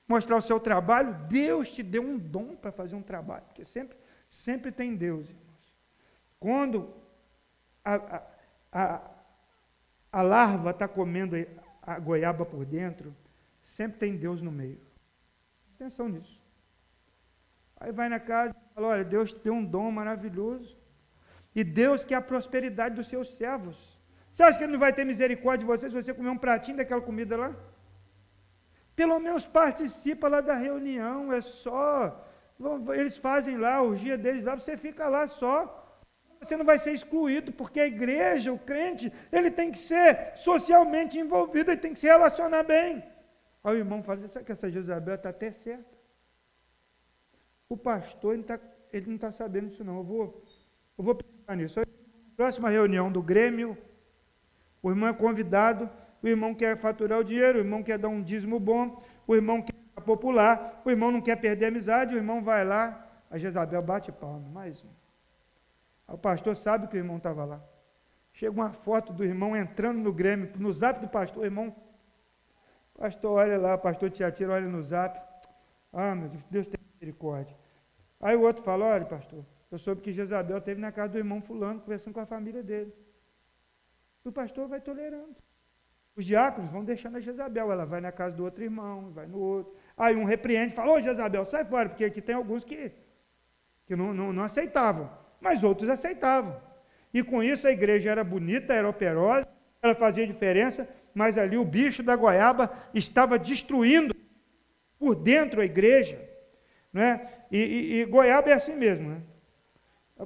[0.07, 1.15] mostrar o seu trabalho.
[1.29, 3.97] Deus te deu um dom para fazer um trabalho, porque sempre,
[4.29, 5.75] sempre tem Deus, irmãos.
[6.39, 6.95] Quando
[7.85, 8.23] a, a,
[8.73, 9.11] a,
[10.13, 11.37] a larva está comendo
[11.83, 13.15] a goiaba por dentro,
[13.63, 14.81] sempre tem Deus no meio.
[15.75, 16.41] Atenção nisso.
[17.79, 20.77] Aí vai na casa e fala: olha, Deus te deu um dom maravilhoso.
[21.55, 23.77] E Deus quer a prosperidade dos seus servos.
[24.33, 26.77] Você acha que ele não vai ter misericórdia de você se você comer um pratinho
[26.77, 27.55] daquela comida lá?
[28.95, 32.29] Pelo menos participa lá da reunião, é só.
[32.95, 35.81] Eles fazem lá, o dia deles lá, você fica lá só.
[36.41, 41.19] Você não vai ser excluído, porque a igreja, o crente, ele tem que ser socialmente
[41.19, 43.03] envolvido, ele tem que se relacionar bem.
[43.65, 45.95] Aí o irmão fala, sabe que essa Jezabel está até certa?
[47.69, 48.61] O pastor, ele, tá,
[48.93, 50.45] ele não está sabendo disso não, eu vou,
[50.99, 51.81] eu vou pensar nisso.
[52.37, 53.77] Próxima reunião do Grêmio,
[54.83, 55.91] o irmão é convidado,
[56.25, 59.61] o irmão quer faturar o dinheiro, o irmão quer dar um dízimo bom, o irmão
[59.61, 63.37] quer ficar popular, o irmão não quer perder a amizade, o irmão vai lá, a
[63.37, 64.89] Jezabel bate palma, mais um.
[66.09, 67.63] O pastor sabe que o irmão estava lá.
[68.33, 71.77] Chega uma foto do irmão entrando no Grêmio, no zap do pastor, o irmão,
[72.99, 75.21] pastor, olha lá, pastor Tiatira olha no zap,
[75.93, 77.55] ah, meu Deus, Deus tem misericórdia.
[78.19, 81.43] Aí o outro fala, olha, pastor, eu soube que Jezabel esteve na casa do irmão
[81.43, 82.95] fulano, conversando com a família dele.
[84.25, 85.37] O pastor vai tolerando.
[86.17, 89.39] Os diáconos vão deixando a Jezabel, ela vai na casa do outro irmão, vai no
[89.39, 89.75] outro.
[89.97, 92.93] Aí um repreende, fala, ô Jezabel, sai fora, porque aqui tem alguns que,
[93.87, 96.61] que não, não, não aceitavam, mas outros aceitavam.
[97.13, 99.47] E com isso a igreja era bonita, era operosa,
[99.83, 104.15] ela fazia diferença, mas ali o bicho da goiaba estava destruindo
[104.99, 106.21] por dentro a igreja.
[106.93, 107.29] Né?
[107.51, 109.11] E, e, e goiaba é assim mesmo.
[109.11, 109.23] Né?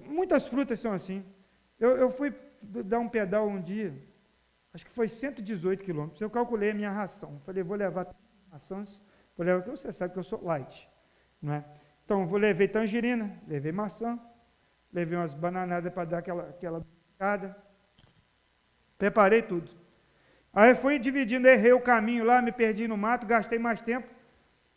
[0.07, 1.25] Muitas frutas são assim.
[1.81, 3.95] Eu, eu fui dar um pedal um dia,
[4.73, 6.21] acho que foi 118 quilômetros.
[6.21, 7.41] Eu calculei a minha ração.
[7.45, 8.15] Falei, vou levar
[8.51, 9.01] rações,
[9.37, 10.89] vou levar, você sabe que eu sou light,
[11.41, 11.65] não é?
[12.05, 14.19] Então, vou levei tangerina, levei maçã,
[14.93, 17.57] levei umas bananadas para dar aquela, aquela picada.
[18.97, 19.71] Preparei tudo.
[20.53, 24.09] Aí fui dividindo, errei o caminho lá, me perdi no mato, gastei mais tempo.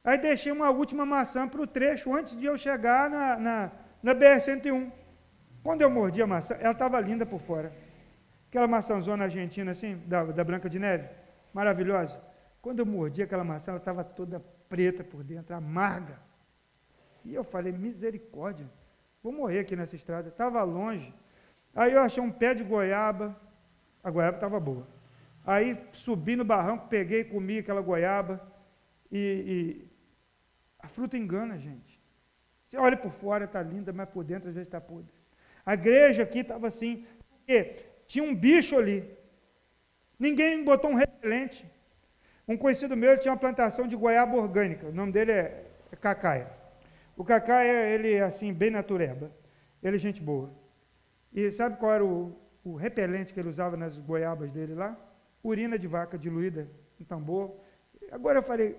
[0.04, 3.72] Aí deixei uma última maçã para o trecho antes de eu chegar na, na,
[4.04, 4.92] na BR-101.
[5.64, 7.72] Quando eu mordi a maçã, ela estava linda por fora.
[8.52, 11.08] Aquela maçãzona argentina assim, da, da Branca de Neve,
[11.54, 12.22] maravilhosa.
[12.62, 16.20] Quando eu mordi aquela maçã, ela estava toda preta por dentro, amarga.
[17.24, 18.70] E eu falei, misericórdia,
[19.24, 20.28] vou morrer aqui nessa estrada.
[20.28, 21.14] Estava longe.
[21.74, 23.34] Aí eu achei um pé de goiaba,
[24.04, 24.86] a goiaba estava boa.
[25.46, 28.46] Aí subi no barranco, peguei, comi aquela goiaba.
[29.10, 29.88] E, e
[30.78, 32.02] a fruta engana, gente.
[32.68, 35.14] Você olha por fora, está linda, mas por dentro às vezes está podre.
[35.66, 38.98] A igreja aqui estava assim, porque tinha um bicho ali.
[40.20, 41.66] Ninguém botou um repelente.
[42.46, 44.86] Um conhecido meu tinha uma plantação de goiaba orgânica.
[44.88, 46.48] O nome dele é, é Cacaia.
[47.16, 49.32] O Cacaia, ele é assim, bem natureba.
[49.82, 50.50] Ele é gente boa.
[51.34, 54.90] E sabe qual era o, o repelente que ele usava nas goiabas dele lá?
[55.42, 56.68] Urina de vaca diluída
[57.00, 57.56] em tambor.
[58.12, 58.78] Agora eu falei,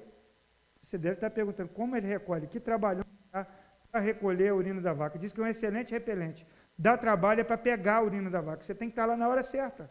[0.82, 5.18] você deve estar perguntando como ele recolhe, que trabalhão para recolher a urina da vaca.
[5.18, 6.46] Diz que é um excelente repelente.
[6.78, 8.62] Dá trabalho é para pegar a urina da vaca.
[8.62, 9.90] Você tem que estar lá na hora certa.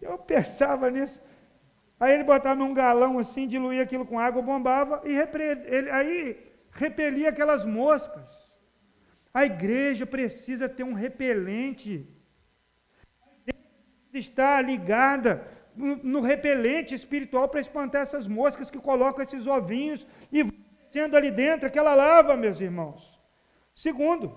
[0.00, 1.20] Eu pensava nisso.
[1.98, 5.44] Aí ele botava num galão assim, diluía aquilo com água, bombava e repre...
[5.44, 5.90] ele...
[5.90, 8.28] aí repelia aquelas moscas.
[9.32, 12.08] A igreja precisa ter um repelente.
[14.12, 20.44] Está ligada no repelente espiritual para espantar essas moscas que colocam esses ovinhos e
[20.90, 23.20] sendo ali dentro aquela lava, meus irmãos.
[23.74, 24.36] Segundo,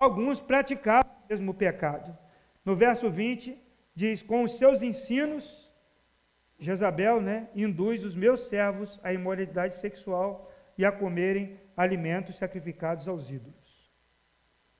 [0.00, 2.16] alguns praticavam o mesmo pecado.
[2.64, 3.56] No verso 20
[3.94, 5.70] diz: "Com os seus ensinos
[6.58, 13.30] Jezabel, né, induz os meus servos à imoralidade sexual e a comerem alimentos sacrificados aos
[13.30, 13.70] ídolos."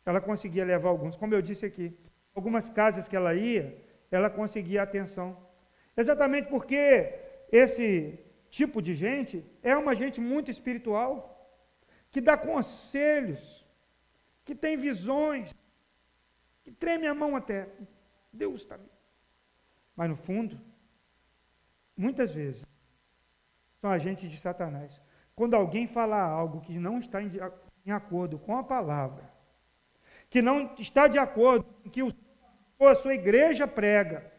[0.05, 1.95] Ela conseguia levar alguns, como eu disse aqui,
[2.35, 3.77] algumas casas que ela ia,
[4.11, 5.37] ela conseguia atenção.
[5.95, 7.15] Exatamente porque
[7.53, 11.15] esse tipo de gente é uma gente muito espiritual,
[12.11, 13.60] que dá conselhos,
[14.51, 15.55] que tem visões,
[16.65, 17.69] que treme a mão até.
[18.33, 18.77] Deus está.
[19.95, 20.61] Mas no fundo,
[21.97, 22.67] muitas vezes,
[23.81, 25.01] são agentes de Satanás.
[25.37, 27.31] Quando alguém falar algo que não está em,
[27.87, 29.31] em acordo com a palavra,
[30.29, 32.13] que não está de acordo com que o
[32.77, 34.33] ou a sua igreja prega.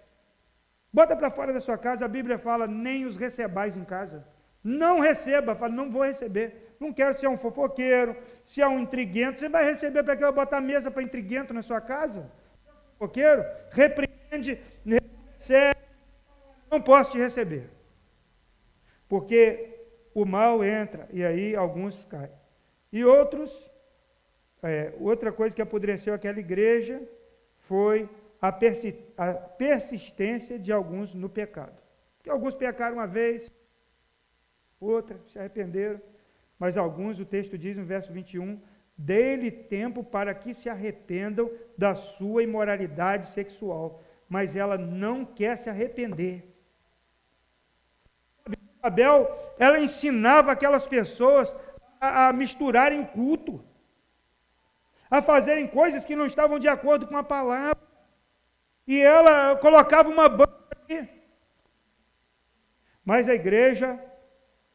[0.91, 4.27] Bota para fora da sua casa, a Bíblia fala, nem os recebais em casa.
[4.63, 6.70] Não receba, fala, não vou receber.
[6.81, 9.39] Não quero ser um fofoqueiro, se é um intriguento.
[9.39, 12.31] Você vai receber para que eu botar mesa para intriguento na sua casa?
[12.97, 13.45] Fofoqueiro?
[13.69, 14.59] Repreende.
[16.71, 17.69] Não posso te receber.
[19.07, 19.45] Porque
[20.11, 22.31] o mal entra e aí alguns caem.
[22.91, 23.51] E outros,
[24.63, 26.99] é, outra coisa que apodreceu aquela igreja
[27.59, 28.09] foi
[28.41, 31.79] a, persi a persistência de alguns no pecado.
[32.23, 33.51] Que alguns pecaram uma vez,
[34.79, 36.01] outra, se arrependeram,
[36.61, 38.61] mas alguns, o texto diz no verso 21,
[38.95, 45.71] dê-lhe tempo para que se arrependam da sua imoralidade sexual, mas ela não quer se
[45.71, 46.35] arrepender.
[48.79, 51.55] Abel, ela ensinava aquelas pessoas
[51.99, 53.65] a, a misturarem culto,
[55.09, 57.81] a fazerem coisas que não estavam de acordo com a palavra
[58.85, 61.09] e ela colocava uma banca aqui.
[63.03, 63.99] Mas a igreja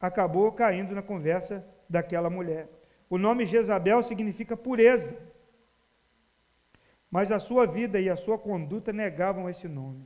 [0.01, 2.69] acabou caindo na conversa daquela mulher.
[3.09, 5.17] O nome Jezabel significa pureza.
[7.09, 10.05] Mas a sua vida e a sua conduta negavam esse nome.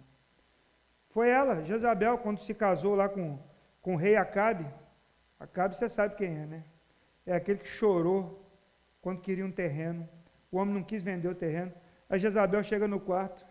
[1.10, 3.40] Foi ela, Jezabel, quando se casou lá com,
[3.82, 4.66] com o rei Acabe.
[5.40, 6.64] Acabe você sabe quem é, né?
[7.26, 8.46] É aquele que chorou
[9.02, 10.08] quando queria um terreno.
[10.52, 11.74] O homem não quis vender o terreno.
[12.10, 13.46] A Jezabel chega no quarto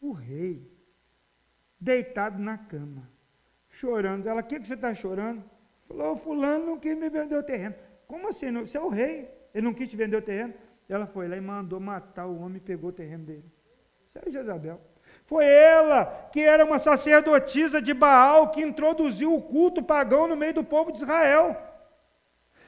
[0.00, 0.68] o rei,
[1.80, 3.08] deitado na cama,
[3.70, 4.26] chorando.
[4.26, 5.48] Ela, o que, que você está chorando?
[5.96, 7.74] Falou, fulano não quis me vender o terreno.
[8.06, 8.52] Como assim?
[8.52, 10.54] Você é o rei, ele não quis te vender o terreno?
[10.88, 13.44] Ela foi lá e mandou matar o homem e pegou o terreno dele.
[14.08, 14.80] Isso é Jezabel.
[15.24, 20.54] Foi ela que era uma sacerdotisa de Baal que introduziu o culto pagão no meio
[20.54, 21.56] do povo de Israel.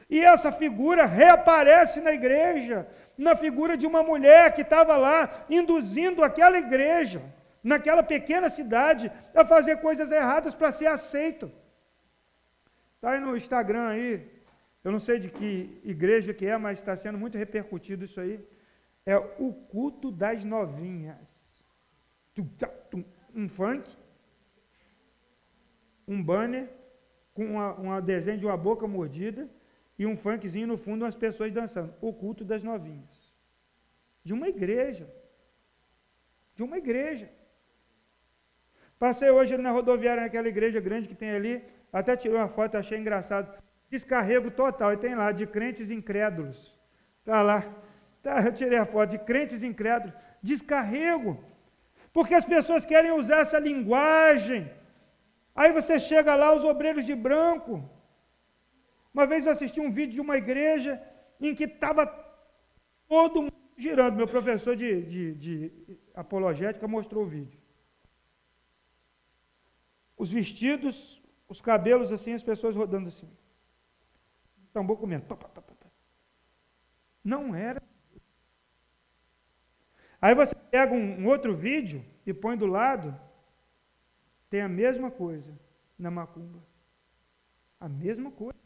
[0.09, 6.23] E essa figura reaparece na igreja na figura de uma mulher que estava lá induzindo
[6.23, 7.23] aquela igreja,
[7.63, 11.51] naquela pequena cidade, a fazer coisas erradas para ser aceito.
[13.05, 14.27] Está aí no Instagram aí,
[14.83, 18.41] eu não sei de que igreja que é, mas está sendo muito repercutido isso aí.
[19.05, 21.19] É o culto das novinhas.
[23.35, 23.95] Um funk,
[26.09, 26.67] um banner
[27.35, 29.51] com uma, uma desenho de uma boca mordida
[29.99, 31.93] e um funkzinho no fundo, umas pessoas dançando.
[32.01, 33.15] O culto das novinhas.
[34.25, 35.07] De uma igreja.
[36.57, 37.29] De uma igreja.
[38.99, 41.63] Passei hoje na rodoviária, naquela igreja grande que tem ali,
[41.99, 43.47] até tirei uma foto, achei engraçado.
[43.89, 46.77] Descarrego total, e tem lá, de crentes incrédulos.
[47.21, 47.65] Está lá.
[48.23, 50.15] Tá, eu tirei a foto de crentes incrédulos.
[50.43, 51.33] Descarrego.
[52.13, 54.71] Porque as pessoas querem usar essa linguagem.
[55.55, 57.89] Aí você chega lá, os obreiros de branco.
[59.13, 61.01] Uma vez eu assisti um vídeo de uma igreja
[61.41, 62.07] em que estava
[63.09, 64.17] todo mundo girando.
[64.17, 67.61] Meu professor de, de, de apologética mostrou o vídeo.
[70.17, 73.29] Os vestidos, os cabelos assim, as pessoas rodando assim.
[74.73, 75.25] Tambor comendo.
[77.23, 77.83] Não era.
[80.21, 83.19] Aí você pega um, um outro vídeo e põe do lado,
[84.49, 85.53] tem a mesma coisa
[85.99, 86.63] na macumba.
[87.79, 88.59] A mesma coisa.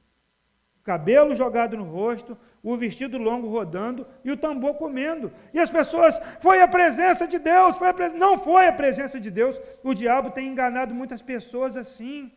[0.85, 5.31] Cabelo jogado no rosto, o vestido longo rodando e o tambor comendo.
[5.53, 8.15] E as pessoas, foi a presença de Deus, foi pres...
[8.15, 9.61] não foi a presença de Deus.
[9.83, 12.33] O diabo tem enganado muitas pessoas assim.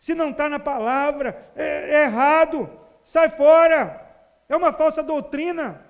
[0.00, 2.70] Se não está na palavra, é, é errado,
[3.04, 3.82] sai fora.
[4.48, 5.84] É uma falsa doutrina.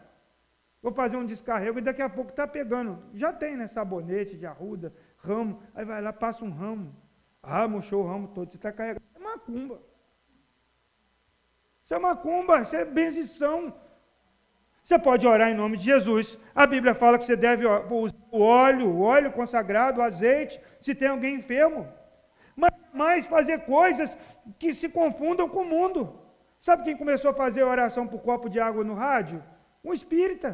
[0.82, 2.98] Vou fazer um descarrego e daqui a pouco está pegando.
[3.14, 3.68] Já tem, né?
[3.68, 5.62] Sabonete de arruda, ramo.
[5.72, 6.92] Aí vai lá, passa um ramo.
[7.40, 8.50] Ah, murchou o ramo todo.
[8.50, 9.04] Você está carregando.
[9.14, 9.80] É macumba.
[11.84, 13.72] Isso é macumba, isso é benzição.
[14.82, 16.36] Você pode orar em nome de Jesus.
[16.52, 20.96] A Bíblia fala que você deve usar o óleo, o óleo consagrado, o azeite, se
[20.96, 21.86] tem alguém enfermo.
[22.62, 24.16] Mas mais fazer coisas
[24.58, 26.00] que se confundam com o mundo.
[26.66, 29.42] Sabe quem começou a fazer oração por copo de água no rádio?
[29.82, 30.50] Um espírita.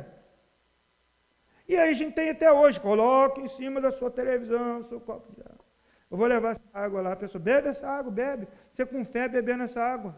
[1.69, 5.01] E aí a gente tem até hoje, coloque em cima da sua televisão o seu
[5.01, 5.65] copo de água.
[6.09, 8.47] Eu vou levar essa água lá, a pessoa, bebe essa água, bebe.
[8.73, 10.17] Você com fé bebendo essa água.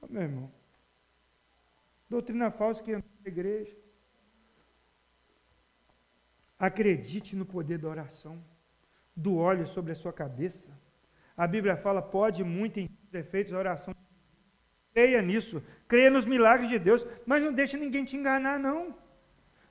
[0.00, 0.50] Oh, meu irmão.
[2.10, 3.76] Doutrina falsa que entrou na igreja.
[6.58, 8.42] Acredite no poder da oração,
[9.16, 10.70] do óleo sobre a sua cabeça.
[11.36, 13.94] A Bíblia fala, pode muito em efeitos a oração.
[14.92, 18.96] Creia nisso, creia nos milagres de Deus, mas não deixe ninguém te enganar, não.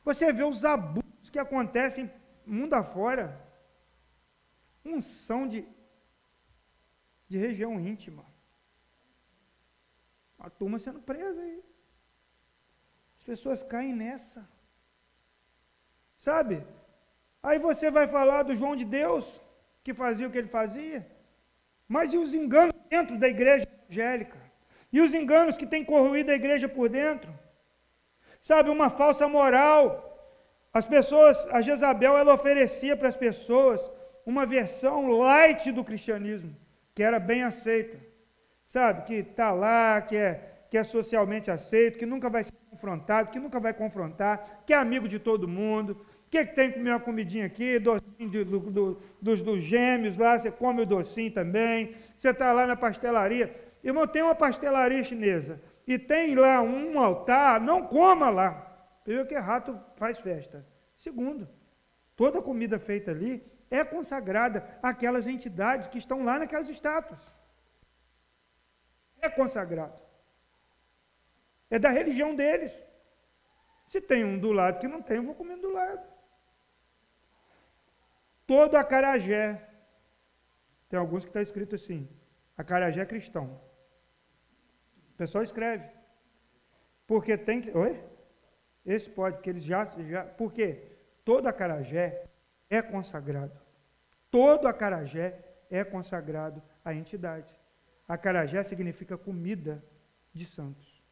[0.03, 2.11] Você vê os abusos que acontecem
[2.45, 3.41] mundo afora.
[4.83, 5.67] Unção de,
[7.27, 8.23] de região íntima.
[10.37, 11.63] A turma sendo presa aí.
[13.17, 14.47] As pessoas caem nessa.
[16.17, 16.63] Sabe?
[17.47, 19.25] Aí você vai falar do João de Deus,
[19.83, 20.99] que fazia o que ele fazia.
[21.87, 24.39] Mas e os enganos dentro da igreja evangélica?
[24.91, 27.31] E os enganos que têm corroído a igreja por dentro?
[28.45, 29.83] sabe, uma falsa moral.
[30.71, 33.81] As pessoas, a Jezabel, ela oferecia para as pessoas
[34.23, 36.55] uma versão light do cristianismo,
[36.93, 37.97] que era bem aceita,
[38.67, 40.29] sabe, que está lá, que é,
[40.69, 44.77] que é socialmente aceito, que nunca vai ser confrontado, que nunca vai confrontar, que é
[44.77, 46.05] amigo de todo mundo,
[46.35, 50.17] que, que tem que comer uma comidinha aqui, docinho de, do, do, dos, dos gêmeos
[50.17, 53.55] lá, você come o docinho também, você está lá na pastelaria.
[53.83, 58.51] Irmão, tem uma pastelaria chinesa e tem lá um altar, não coma lá.
[59.03, 60.65] Primeiro que rato faz festa.
[60.97, 61.47] Segundo,
[62.15, 67.21] toda comida feita ali é consagrada àquelas entidades que estão lá naquelas estátuas.
[69.21, 70.01] É consagrado.
[71.69, 72.71] É da religião deles.
[73.87, 76.14] Se tem um do lado que não tem, eu vou comer do lado.
[78.45, 79.61] Todo acarajé.
[80.89, 82.07] Tem alguns que está escrito assim:
[82.57, 83.59] acarajé é cristão.
[85.13, 85.89] O pessoal escreve.
[87.07, 87.75] Porque tem que.
[87.75, 88.03] Oi?
[88.85, 89.85] Esse pode, que eles já.
[89.85, 90.91] já porque
[91.23, 92.25] todo acarajé
[92.69, 93.59] é consagrado.
[94.29, 97.53] Todo acarajé é consagrado à entidade.
[98.07, 99.83] Acarajé significa comida
[100.33, 101.03] de santos.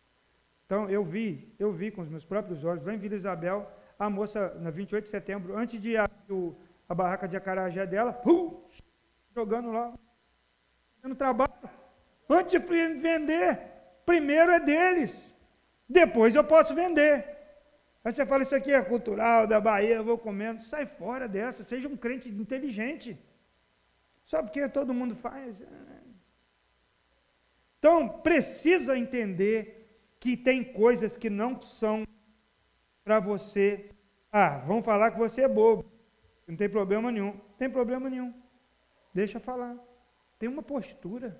[0.66, 4.10] Então eu vi, eu vi com os meus próprios olhos, lá em Vila Isabel, a
[4.10, 6.56] moça, na 28 de setembro, antes de abrir o,
[6.88, 8.64] a barraca de acarajé dela, uh,
[9.36, 9.94] jogando lá,
[11.04, 11.52] no trabalho,
[12.30, 13.74] antes de vender,
[14.06, 15.14] Primeiro é deles,
[15.88, 17.26] depois eu posso vender.
[18.04, 20.62] Aí você fala, isso aqui é cultural da Bahia, eu vou comendo.
[20.64, 23.18] Sai fora dessa, seja um crente inteligente.
[24.26, 25.62] Só porque todo mundo faz.
[27.80, 32.06] Então, precisa entender que tem coisas que não são
[33.06, 33.90] para você.
[34.32, 35.86] Ah, vão falar que você é bobo.
[36.48, 37.38] Não tem problema nenhum.
[37.58, 38.34] Tem problema nenhum.
[39.14, 39.78] Deixa falar.
[40.40, 41.40] Tem uma postura.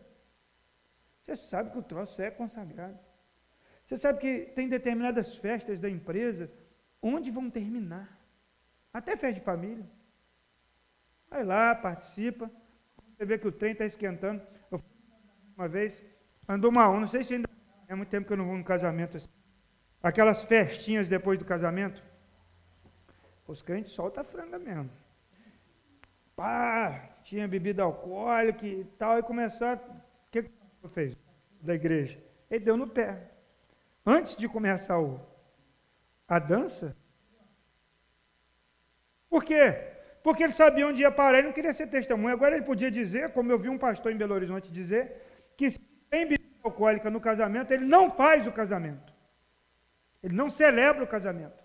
[1.22, 3.00] Você sabe que o troço é consagrado.
[3.86, 6.52] Você sabe que tem determinadas festas da empresa
[7.02, 8.18] onde vão terminar.
[8.94, 9.86] Até festa de família.
[11.30, 12.50] Vai lá, participa.
[13.10, 14.42] Você vê que o trem está esquentando.
[14.72, 14.82] Eu
[15.56, 16.04] uma vez,
[16.48, 17.50] andou uma onda, não sei se ainda
[17.88, 19.18] É muito tempo que eu não vou no casamento.
[19.18, 19.28] Assim.
[20.02, 22.04] Aquelas festinhas depois do casamento.
[23.48, 24.90] Os crentes soltam a franga mesmo.
[26.36, 29.74] Pá, tinha bebida alcoólica e tal, e começou.
[29.74, 29.80] O
[30.32, 30.50] que
[30.82, 31.16] o fez
[31.62, 32.18] da igreja?
[32.50, 33.32] Ele deu no pé.
[34.06, 35.20] Antes de começar o,
[36.28, 36.96] a dança.
[39.30, 39.94] Por quê?
[40.24, 42.34] Porque ele sabia onde ia parar, ele não queria ser testemunha.
[42.34, 45.22] Agora ele podia dizer, como eu vi um pastor em Belo Horizonte dizer,
[45.58, 45.80] que se
[46.10, 49.14] tem bebida alcoólica no casamento, ele não faz o casamento.
[50.22, 51.63] Ele não celebra o casamento.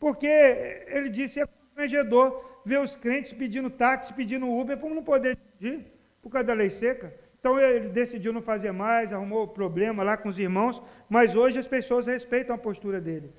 [0.00, 5.38] Porque ele disse, é constrangedor ver os crentes pedindo táxi, pedindo Uber, para não poder
[5.60, 5.84] dirigir,
[6.22, 7.14] por causa da lei seca.
[7.38, 11.66] Então ele decidiu não fazer mais, arrumou problema lá com os irmãos, mas hoje as
[11.66, 13.30] pessoas respeitam a postura dele.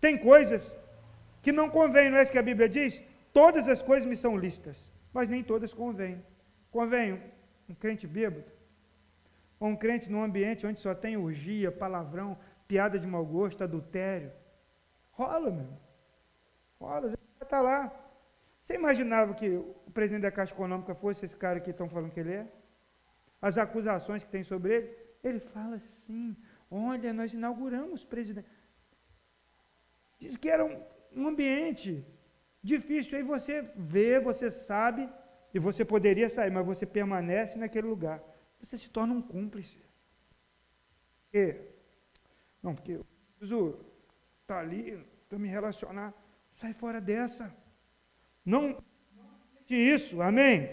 [0.00, 0.74] Tem coisas
[1.40, 3.02] que não convém, não é isso que a Bíblia diz?
[3.32, 4.76] Todas as coisas me são listas,
[5.12, 6.22] mas nem todas convêm.
[6.70, 7.20] Convém um,
[7.70, 8.44] um crente bêbado?
[9.60, 14.30] Ou um crente num ambiente onde só tem urgia, palavrão, piada de mau gosto, adultério?
[15.12, 15.87] Rola, meu.
[16.80, 17.92] Rola, já está lá.
[18.62, 22.20] Você imaginava que o presidente da Caixa Econômica fosse esse cara que estão falando que
[22.20, 22.46] ele é?
[23.40, 24.96] As acusações que tem sobre ele?
[25.22, 26.36] Ele fala assim:
[26.70, 28.48] olha, nós inauguramos presidente.
[30.18, 30.82] Diz que era um,
[31.14, 32.04] um ambiente
[32.62, 35.08] Difícil, aí você vê, você sabe,
[35.54, 38.22] e você poderia sair, mas você permanece naquele lugar.
[38.60, 39.78] Você se torna um cúmplice.
[41.30, 41.60] Quê?
[42.62, 43.06] Não, porque eu
[43.38, 43.78] preciso
[44.42, 46.12] estar ali, para me relacionar.
[46.58, 47.54] Sai fora dessa.
[48.44, 48.82] Não
[49.64, 50.68] de isso, amém?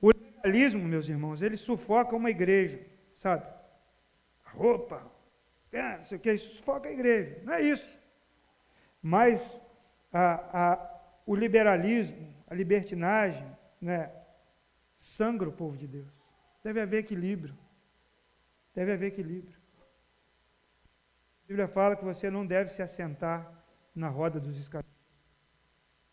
[0.00, 2.78] O legalismo, meus irmãos, ele sufoca uma igreja,
[3.16, 3.44] sabe?
[4.44, 5.10] A roupa,
[5.72, 7.40] é, não sei o que, isso sufoca a igreja.
[7.42, 7.98] Não é isso.
[9.02, 9.42] Mas
[10.12, 13.44] a, a, o liberalismo, a libertinagem,
[13.80, 14.12] né,
[14.96, 16.12] sangra o povo de Deus.
[16.62, 17.58] Deve haver equilíbrio.
[18.72, 19.56] Deve haver equilíbrio.
[19.80, 23.61] A Bíblia fala que você não deve se assentar
[23.94, 24.90] na roda dos escravos.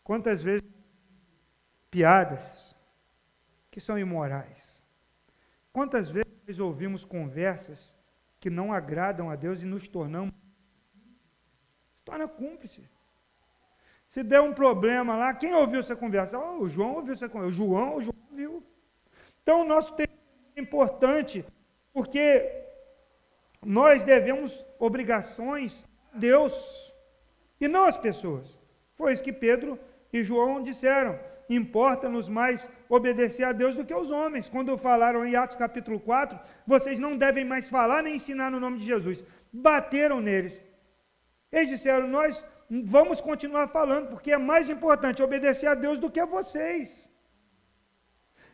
[0.02, 0.68] Quantas vezes
[1.90, 2.74] piadas
[3.70, 4.60] que são imorais?
[5.72, 7.94] Quantas vezes ouvimos conversas
[8.38, 12.82] que não agradam a Deus e nos tornamos se torna cúmplice?
[14.08, 16.36] Se der um problema lá, quem ouviu essa conversa?
[16.36, 17.54] Oh, o João ouviu essa conversa.
[17.54, 18.64] O João, o João ouviu.
[19.42, 20.12] Então, o nosso tempo
[20.56, 21.44] é importante,
[21.92, 22.66] porque
[23.64, 26.89] nós devemos obrigações a Deus
[27.60, 28.58] e não às pessoas.
[28.94, 29.78] Foi isso que Pedro
[30.12, 31.18] e João disseram.
[31.48, 34.48] Importa-nos mais obedecer a Deus do que aos homens.
[34.48, 38.78] Quando falaram em Atos capítulo 4, vocês não devem mais falar nem ensinar no nome
[38.78, 39.24] de Jesus.
[39.52, 40.60] Bateram neles.
[41.50, 42.44] Eles disseram: Nós
[42.84, 47.08] vamos continuar falando, porque é mais importante obedecer a Deus do que a vocês.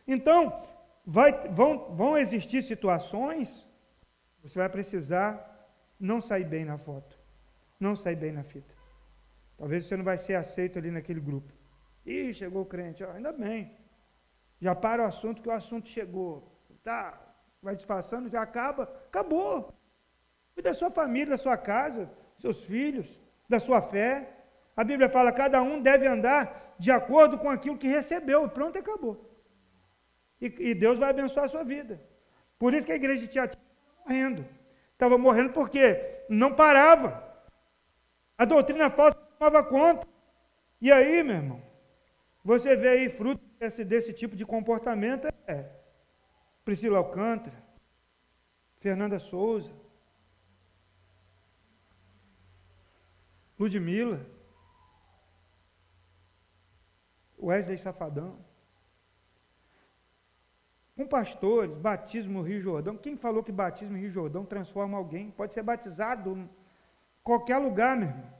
[0.07, 0.63] Então,
[1.05, 3.65] vai, vão, vão existir situações,
[4.41, 5.29] você vai precisar
[5.99, 7.19] não sair bem na foto,
[7.79, 8.76] não sair bem na fita.
[9.57, 11.51] Talvez você não vai ser aceito ali naquele grupo.
[12.05, 13.75] Ih, chegou o crente, ó, ainda bem.
[14.61, 16.51] Já para o assunto que o assunto chegou.
[16.83, 17.19] Tá,
[17.61, 19.73] vai disfarçando, já acaba, acabou.
[20.53, 24.11] Cuida da sua família, da sua casa, seus filhos da sua fé.
[24.75, 28.47] A Bíblia fala: cada um deve andar de acordo com aquilo que recebeu.
[28.49, 29.15] Pronto, e acabou.
[30.39, 32.01] E, e Deus vai abençoar a sua vida.
[32.59, 34.45] Por isso que a igreja de Tiatira estava morrendo.
[34.93, 37.23] Estava morrendo porque não parava.
[38.37, 40.07] A doutrina falsa tomava conta.
[40.81, 41.61] E aí, meu irmão,
[42.43, 45.69] você vê aí fruto desse, desse tipo de comportamento é
[46.63, 47.63] Priscila Alcântara,
[48.79, 49.71] Fernanda Souza,
[53.59, 54.25] Ludmilla,
[57.41, 58.45] Wesley Safadão.
[60.95, 62.97] Com pastores, batismo no Rio Jordão.
[62.97, 65.29] Quem falou que batismo no Rio Jordão transforma alguém?
[65.29, 66.49] Pode ser batizado em
[67.23, 68.36] qualquer lugar, meu irmão.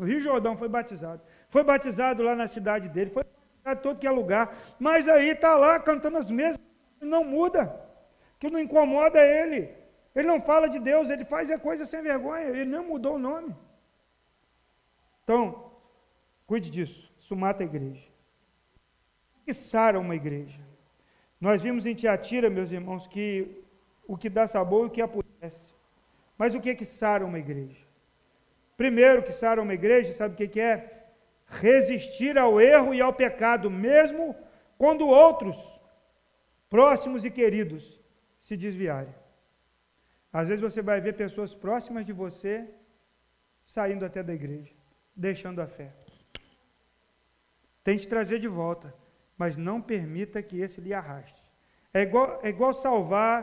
[0.00, 1.20] No Rio Jordão foi batizado.
[1.50, 4.56] Foi batizado lá na cidade dele, foi batizado em todo que é lugar.
[4.78, 6.58] Mas aí está lá cantando as mesmas,
[7.02, 7.62] não muda.
[8.38, 9.60] Que não incomoda ele.
[10.16, 12.46] Ele não fala de Deus, ele faz a coisa sem vergonha.
[12.46, 13.54] Ele não mudou o nome.
[15.22, 15.70] Então,
[16.46, 17.12] cuide disso.
[17.18, 18.08] Isso mata a igreja.
[19.52, 20.60] Sara uma igreja?
[21.38, 23.64] Nós vimos em Tiatira, meus irmãos, que
[24.06, 25.74] o que dá sabor e o que apodrece.
[26.38, 27.89] Mas o que é que sara uma igreja?
[28.80, 31.04] Primeiro que sara uma igreja, sabe o que, é?
[31.46, 34.34] Resistir ao erro e ao pecado, mesmo
[34.78, 35.58] quando outros,
[36.70, 38.00] próximos e queridos,
[38.40, 39.14] se desviarem.
[40.32, 42.66] Às vezes você vai ver pessoas próximas de você
[43.66, 44.72] saindo até da igreja
[45.14, 45.90] deixando a fé.
[47.84, 48.94] Tente trazer de volta,
[49.36, 51.44] mas não permita que esse lhe arraste.
[51.92, 53.42] É igual, é igual salvar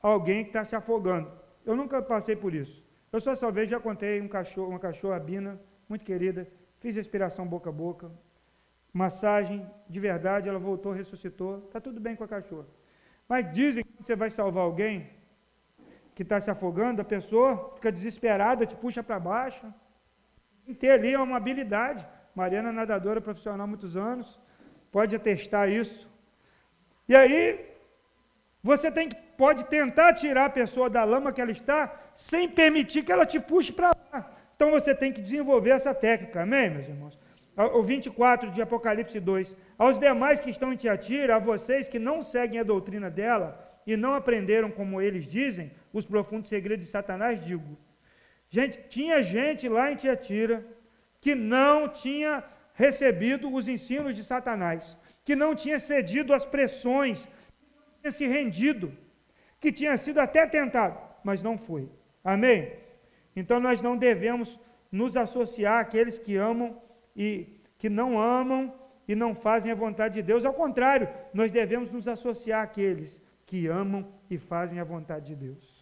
[0.00, 1.32] alguém que está se afogando.
[1.66, 2.87] Eu nunca passei por isso.
[3.12, 6.46] Eu só vejo, já contei um cachorro, uma cachorra bina, muito querida,
[6.80, 8.10] fiz respiração boca a boca,
[8.92, 12.66] massagem, de verdade, ela voltou, ressuscitou, está tudo bem com a cachorra.
[13.28, 15.10] Mas dizem que você vai salvar alguém
[16.14, 19.62] que está se afogando, a pessoa fica desesperada, te puxa para baixo.
[20.64, 22.06] Tem que ter ali uma habilidade.
[22.34, 24.38] Mariana é nadadora profissional há muitos anos,
[24.90, 26.10] pode atestar isso.
[27.08, 27.40] E aí,
[28.62, 31.80] você tem que, pode tentar tirar a pessoa da lama que ela está,
[32.16, 34.18] sem permitir que ela te puxe para lá.
[34.56, 37.16] Então você tem que desenvolver essa técnica, amém, meus irmãos?
[37.78, 39.56] O 24 de Apocalipse 2.
[39.78, 43.46] Aos demais que estão em Tiatira, a vocês que não seguem a doutrina dela
[43.86, 47.78] e não aprenderam como eles dizem, os profundos segredos de Satanás, digo.
[48.50, 50.66] Gente, tinha gente lá em Tiatira
[51.20, 52.42] que não tinha
[52.74, 58.26] recebido os ensinos de Satanás, que não tinha cedido às pressões, que não tinha se
[58.26, 58.92] rendido,
[59.60, 61.90] que tinha sido até tentado, mas não foi.
[62.22, 62.72] Amém?
[63.34, 64.58] Então nós não devemos
[64.90, 66.80] nos associar àqueles que amam
[67.16, 68.74] e que não amam
[69.06, 70.44] e não fazem a vontade de Deus.
[70.44, 75.78] Ao contrário, nós devemos nos associar àqueles que amam e fazem a vontade de Deus.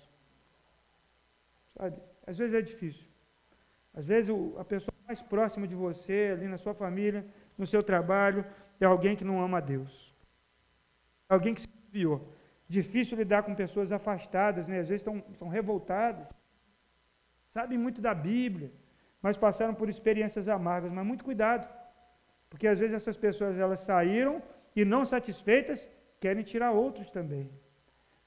[1.77, 1.97] Sabe?
[2.27, 3.07] Às vezes é difícil.
[3.95, 8.45] Às vezes a pessoa mais próxima de você, ali na sua família, no seu trabalho,
[8.81, 10.15] é alguém que não ama a Deus.
[11.29, 12.36] Alguém que se desviou.
[12.69, 14.81] Difícil lidar com pessoas afastadas, né?
[14.81, 16.29] às vezes estão, estão revoltadas.
[17.49, 18.73] Sabem muito da Bíblia,
[19.23, 20.93] mas passaram por experiências amargas.
[20.93, 21.69] Mas muito cuidado,
[22.51, 24.43] porque às vezes essas pessoas elas saíram
[24.75, 25.89] e não satisfeitas,
[26.19, 27.49] querem tirar outros também.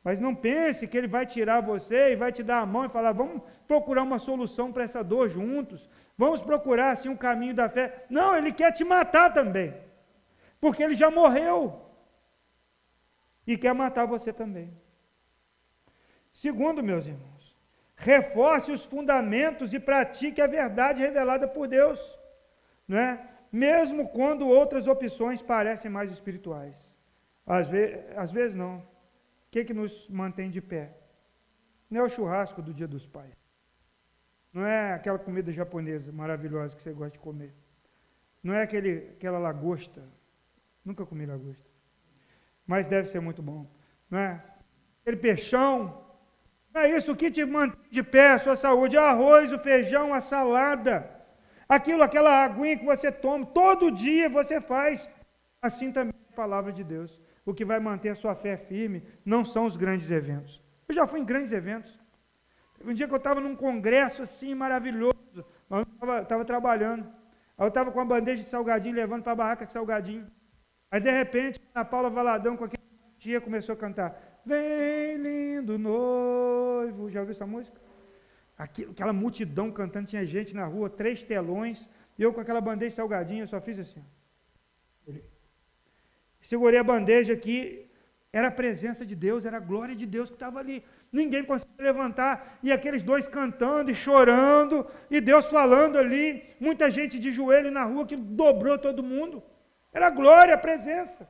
[0.04, 2.90] Mas não pense que ele vai tirar você e vai te dar a mão e
[2.90, 7.68] falar: vamos procurar uma solução para essa dor juntos, vamos procurar assim um caminho da
[7.68, 8.06] fé.
[8.10, 9.74] Não, ele quer te matar também,
[10.62, 11.89] porque ele já morreu
[13.52, 14.72] e quer matar você também.
[16.32, 17.58] Segundo, meus irmãos,
[17.96, 22.00] reforce os fundamentos e pratique a verdade revelada por Deus,
[22.88, 23.28] não é?
[23.52, 26.76] mesmo quando outras opções parecem mais espirituais.
[27.44, 28.78] Às, ve às vezes não.
[28.78, 28.84] O
[29.50, 30.96] que, que nos mantém de pé?
[31.90, 33.36] Não é o churrasco do dia dos pais.
[34.54, 37.56] Não é aquela comida japonesa maravilhosa que você gosta de comer.
[38.44, 40.04] Não é aquele, aquela lagosta.
[40.86, 41.69] Nunca comi lagosta.
[42.72, 43.62] Mas deve ser muito bom.
[44.10, 44.32] Não é?
[45.02, 45.74] Aquele peixão.
[46.74, 48.96] É isso que te mantém de pé, a sua saúde.
[48.98, 50.96] O arroz, o feijão, a salada.
[51.78, 53.46] Aquilo, aquela aguinha que você toma.
[53.62, 55.10] Todo dia você faz.
[55.68, 57.12] Assim também é a palavra de Deus
[57.50, 60.62] o que vai manter a sua fé firme não são os grandes eventos.
[60.88, 62.00] Eu já fui em grandes eventos.
[62.84, 67.06] Um dia que eu estava num congresso assim maravilhoso, mas eu estava trabalhando.
[67.58, 70.28] Aí eu estava com a bandeja de salgadinho levando para a barraca de salgadinho.
[70.92, 72.84] Aí de repente, a Paula Valadão com aquele
[73.20, 74.42] dia começou a cantar.
[74.46, 77.10] Vem lindo noivo.
[77.12, 77.80] Já ouviu essa música?
[78.58, 81.88] Aquela multidão cantando, tinha gente na rua, três telões,
[82.18, 84.04] e eu com aquela bandeja de salgadinho, eu só fiz assim.
[86.42, 87.90] Segurei a bandeja aqui,
[88.34, 90.84] era a presença de Deus, era a glória de Deus que estava ali.
[91.12, 97.18] Ninguém conseguia levantar, e aqueles dois cantando e chorando, e Deus falando ali, muita gente
[97.18, 99.42] de joelho na rua que dobrou todo mundo.
[99.94, 101.28] Era a glória, a presença.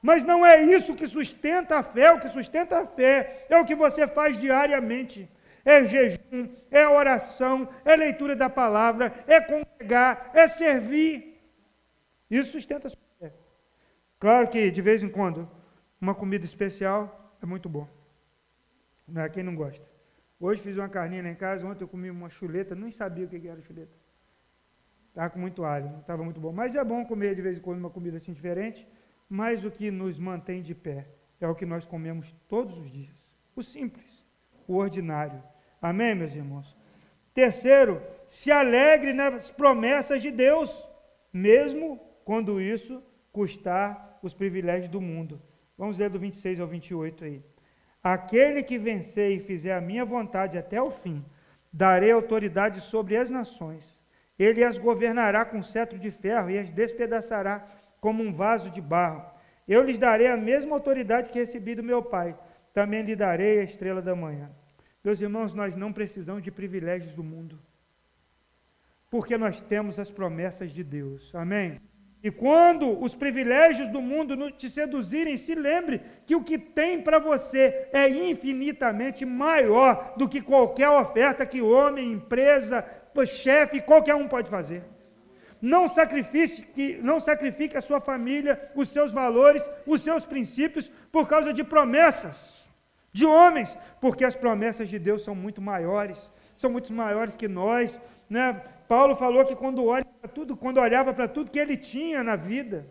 [0.00, 3.64] Mas não é isso que sustenta a fé, o que sustenta a fé é o
[3.64, 5.30] que você faz diariamente.
[5.64, 11.40] É jejum, é oração, é leitura da palavra, é congregar, é servir.
[12.28, 13.02] Isso sustenta a sua
[14.18, 15.50] Claro que de vez em quando
[16.00, 17.88] uma comida especial é muito bom.
[19.06, 19.84] Não é quem não gosta.
[20.38, 23.28] Hoje fiz uma carninha lá em casa, ontem eu comi uma chuleta, nem sabia o
[23.28, 24.01] que era chuleta.
[25.12, 26.52] Estava com muito alho, não estava muito bom.
[26.52, 28.88] Mas é bom comer de vez em quando uma comida assim diferente,
[29.28, 31.06] mas o que nos mantém de pé
[31.38, 33.14] é o que nós comemos todos os dias.
[33.54, 34.24] O simples,
[34.66, 35.42] o ordinário.
[35.82, 36.74] Amém, meus irmãos?
[37.34, 40.70] Terceiro, se alegre nas promessas de Deus,
[41.30, 45.42] mesmo quando isso custar os privilégios do mundo.
[45.76, 47.42] Vamos ler do 26 ao 28 aí.
[48.02, 51.22] Aquele que vencer e fizer a minha vontade até o fim,
[51.70, 53.91] darei autoridade sobre as nações.
[54.42, 57.64] Ele as governará com cetro de ferro e as despedaçará
[58.00, 59.24] como um vaso de barro.
[59.68, 62.36] Eu lhes darei a mesma autoridade que recebi do meu Pai.
[62.74, 64.50] Também lhe darei a estrela da manhã.
[65.04, 67.58] Meus irmãos, nós não precisamos de privilégios do mundo,
[69.10, 71.32] porque nós temos as promessas de Deus.
[71.34, 71.80] Amém?
[72.22, 77.18] E quando os privilégios do mundo te seduzirem, se lembre que o que tem para
[77.18, 82.84] você é infinitamente maior do que qualquer oferta que homem, empresa,
[83.26, 84.82] chefe, qualquer um pode fazer.
[85.60, 91.52] Não sacrifique, não sacrifique a sua família, os seus valores, os seus princípios por causa
[91.52, 92.62] de promessas.
[93.12, 98.00] de homens, porque as promessas de Deus são muito maiores, são muito maiores que nós.
[98.28, 98.54] Né?
[98.88, 102.88] Paulo falou que quando, olha tudo, quando olhava para tudo que ele tinha na vida,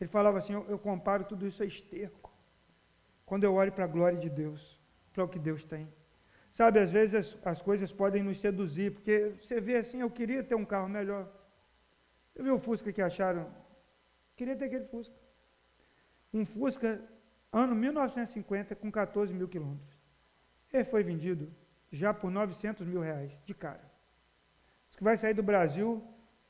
[0.00, 2.32] ele falava assim: eu, eu comparo tudo isso a esterco.
[3.24, 4.78] Quando eu olho para a glória de Deus,
[5.12, 5.88] para o que Deus tem.
[6.54, 10.42] Sabe, às vezes as, as, coisas podem nos seduzir, porque você vê assim, eu queria
[10.42, 11.28] ter um carro melhor.
[12.34, 13.52] Eu vi o Fusca que acharam,
[14.36, 15.16] queria ter aquele Fusca.
[16.32, 17.02] Um Fusca,
[17.52, 19.98] ano 1950, com 14 mil quilômetros.
[20.72, 21.52] Ele foi vendido
[21.90, 23.84] já por 900 mil reais, de cara.
[24.88, 26.02] Diz que vai sair do Brasil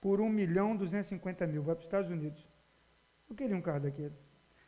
[0.03, 2.47] por 1 milhão 250 mil, vai para os Estados Unidos.
[3.29, 4.15] Eu queria um carro daquele.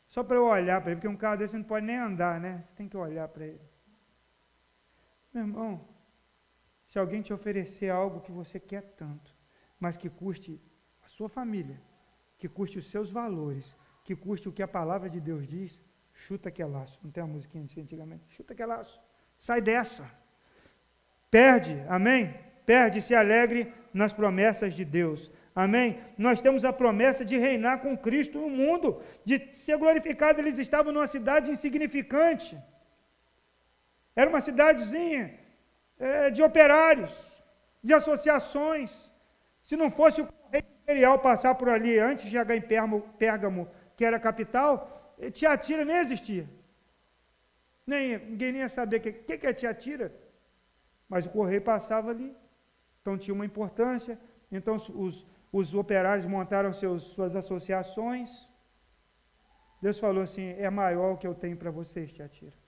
[0.08, 2.62] Só para eu olhar para ele, porque um carro desse não pode nem andar, né?
[2.64, 3.65] Você tem que olhar para ele.
[5.36, 5.86] Meu irmão,
[6.86, 9.30] se alguém te oferecer algo que você quer tanto,
[9.78, 10.58] mas que custe
[11.04, 11.78] a sua família,
[12.38, 15.78] que custe os seus valores, que custe o que a palavra de Deus diz,
[16.14, 16.98] chuta que é laço.
[17.04, 18.24] Não tem uma musiquinha assim antigamente?
[18.34, 18.98] Chuta que é laço.
[19.36, 20.10] Sai dessa.
[21.30, 22.34] Perde, amém?
[22.64, 25.30] Perde, se alegre nas promessas de Deus.
[25.54, 26.00] Amém?
[26.16, 30.40] Nós temos a promessa de reinar com Cristo no mundo, de ser glorificado.
[30.40, 32.56] Eles estavam numa cidade insignificante.
[34.16, 35.38] Era uma cidadezinha
[35.98, 37.12] é, de operários,
[37.84, 38.90] de associações.
[39.62, 42.62] Se não fosse o correio imperial passar por ali antes de chegar em
[43.18, 46.48] Pérgamo, que era a capital, eh, Tiatira nem existia.
[47.86, 50.10] Nem, ninguém nem ia saber o que, que, que é Tiatira.
[51.08, 52.34] Mas o correio passava ali.
[53.00, 54.18] Então tinha uma importância.
[54.50, 58.30] Então os, os operários montaram seus, suas associações.
[59.80, 62.65] Deus falou assim: é maior o que eu tenho para vocês, Tiatira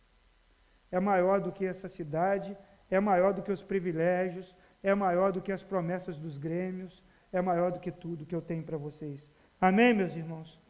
[0.90, 2.56] é maior do que essa cidade,
[2.90, 7.40] é maior do que os privilégios, é maior do que as promessas dos grêmios, é
[7.40, 9.28] maior do que tudo que eu tenho para vocês.
[9.60, 10.60] Amém, meus irmãos?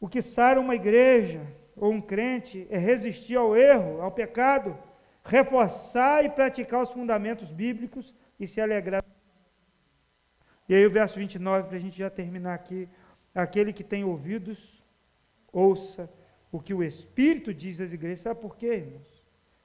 [0.00, 1.40] O que sara uma igreja
[1.76, 4.76] ou um crente é resistir ao erro, ao pecado,
[5.24, 9.04] reforçar e praticar os fundamentos bíblicos e se alegrar.
[10.68, 12.88] E aí o verso 29, para a gente já terminar aqui.
[13.34, 14.82] Aquele que tem ouvidos,
[15.52, 16.08] ouça
[16.56, 18.20] o que o Espírito diz às igrejas.
[18.20, 19.22] Sabe por quê, irmãos?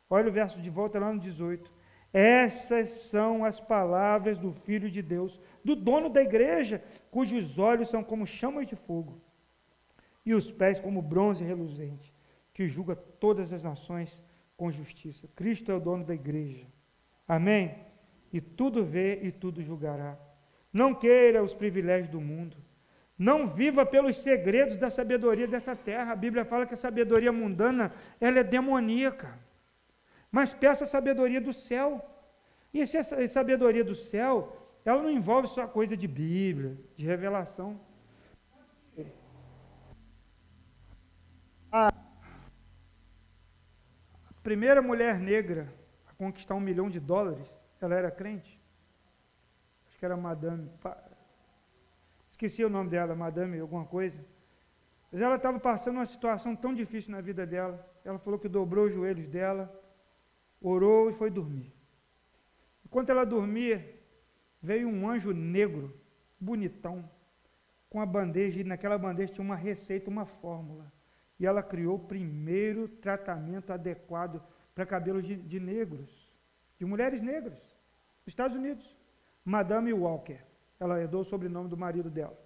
[0.10, 1.72] Olha o verso de volta lá no 18.
[2.12, 8.04] Essas são as palavras do Filho de Deus, do dono da igreja, cujos olhos são
[8.04, 9.22] como chamas de fogo
[10.26, 12.12] e os pés como bronze reluzente,
[12.54, 14.24] que julga todas as nações
[14.58, 15.28] com justiça.
[15.36, 16.66] Cristo é o dono da igreja.
[17.28, 17.76] Amém?
[18.34, 20.18] E tudo vê e tudo julgará.
[20.74, 22.58] Não queira os privilégios do mundo.
[23.20, 26.14] Não viva pelos segredos da sabedoria dessa terra.
[26.14, 29.38] A Bíblia fala que a sabedoria mundana ela é demoníaca.
[30.32, 31.90] Mas peça a sabedoria do céu.
[32.74, 34.34] E essa sabedoria do céu,
[34.86, 37.78] ela não envolve só coisa de Bíblia, de revelação.
[41.70, 41.92] A
[44.42, 45.68] primeira mulher negra
[46.08, 47.50] a conquistar um milhão de dólares,
[47.82, 48.58] ela era crente.
[49.88, 50.70] Acho que era Madame
[52.40, 54.18] esqueci o nome dela, Madame alguma coisa.
[55.12, 57.86] Mas ela estava passando uma situação tão difícil na vida dela.
[58.06, 59.70] Ela falou que dobrou os joelhos dela,
[60.62, 61.74] orou e foi dormir.
[62.86, 63.94] Enquanto ela dormia,
[64.62, 65.94] veio um anjo negro,
[66.40, 67.10] bonitão,
[67.90, 70.90] com a bandeja, e naquela bandeja tinha uma receita, uma fórmula.
[71.38, 74.42] E ela criou o primeiro tratamento adequado
[74.74, 76.10] para cabelos de, de negros,
[76.78, 77.60] de mulheres negras,
[78.20, 78.96] nos Estados Unidos.
[79.44, 80.49] Madame Walker.
[80.80, 82.38] Ela herdou o sobrenome do marido dela.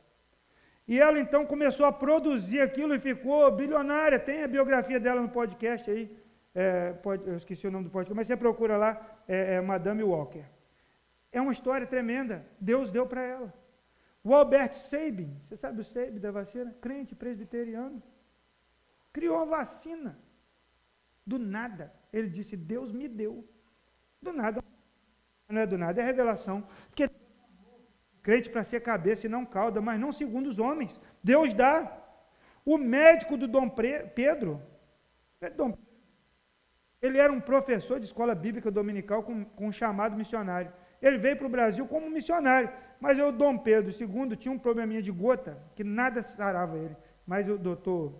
[0.88, 4.20] E ela então começou a produzir aquilo e ficou bilionária.
[4.20, 6.18] Tem a biografia dela no podcast aí.
[6.54, 8.92] É, pode, eu esqueci o nome do podcast, mas você procura lá,
[9.28, 10.46] é, é Madame Walker.
[11.32, 12.46] É uma história tremenda.
[12.60, 13.54] Deus deu para ela.
[14.24, 16.74] O Albert Sabin, você sabe o Sabin da vacina?
[16.80, 18.02] Crente presbiteriano.
[19.12, 20.18] Criou a vacina.
[21.26, 21.94] Do nada.
[22.12, 23.48] Ele disse: Deus me deu.
[24.22, 24.64] Do nada.
[25.50, 26.68] Não é do nada, é revelação.
[26.88, 27.10] Porque
[28.24, 31.00] crente para ser cabeça e não cauda, mas não segundo os homens.
[31.22, 32.00] Deus dá.
[32.66, 34.62] O médico do Dom Pedro,
[35.42, 35.52] é
[37.02, 40.72] ele era um professor de escola bíblica dominical com, com um chamado missionário.
[41.02, 42.70] Ele veio para o Brasil como missionário,
[43.02, 46.96] mas o Dom Pedro II tinha um probleminha de gota, que nada sarava ele.
[47.28, 48.14] Mas o doutor,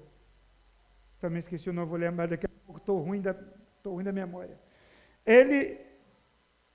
[1.22, 3.34] também esqueci o nome, vou lembrar daqui a pouco, estou ruim, da,
[3.86, 4.60] ruim da memória.
[5.26, 5.80] Ele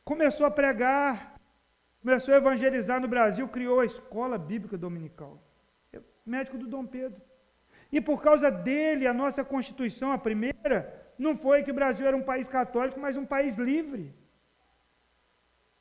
[0.03, 1.38] começou a pregar
[2.09, 5.33] Começou a evangelizar no Brasil, criou a escola bíblica dominical.
[6.25, 7.21] Médico do Dom Pedro.
[7.93, 10.77] E por causa dele, a nossa Constituição, a primeira,
[11.19, 14.15] não foi que o Brasil era um país católico, mas um país livre.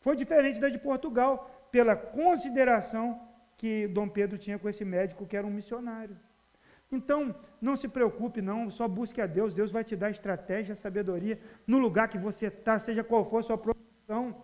[0.01, 1.31] Foi diferente da de Portugal,
[1.71, 3.05] pela consideração
[3.55, 6.17] que Dom Pedro tinha com esse médico que era um missionário.
[6.91, 11.39] Então, não se preocupe, não, só busque a Deus, Deus vai te dar estratégia, sabedoria
[11.65, 14.35] no lugar que você está, seja qual for a sua profissão.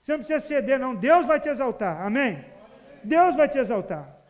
[0.00, 2.44] Você não precisa ceder, não, Deus vai te exaltar, amém?
[3.04, 4.20] Deus vai te exaltar.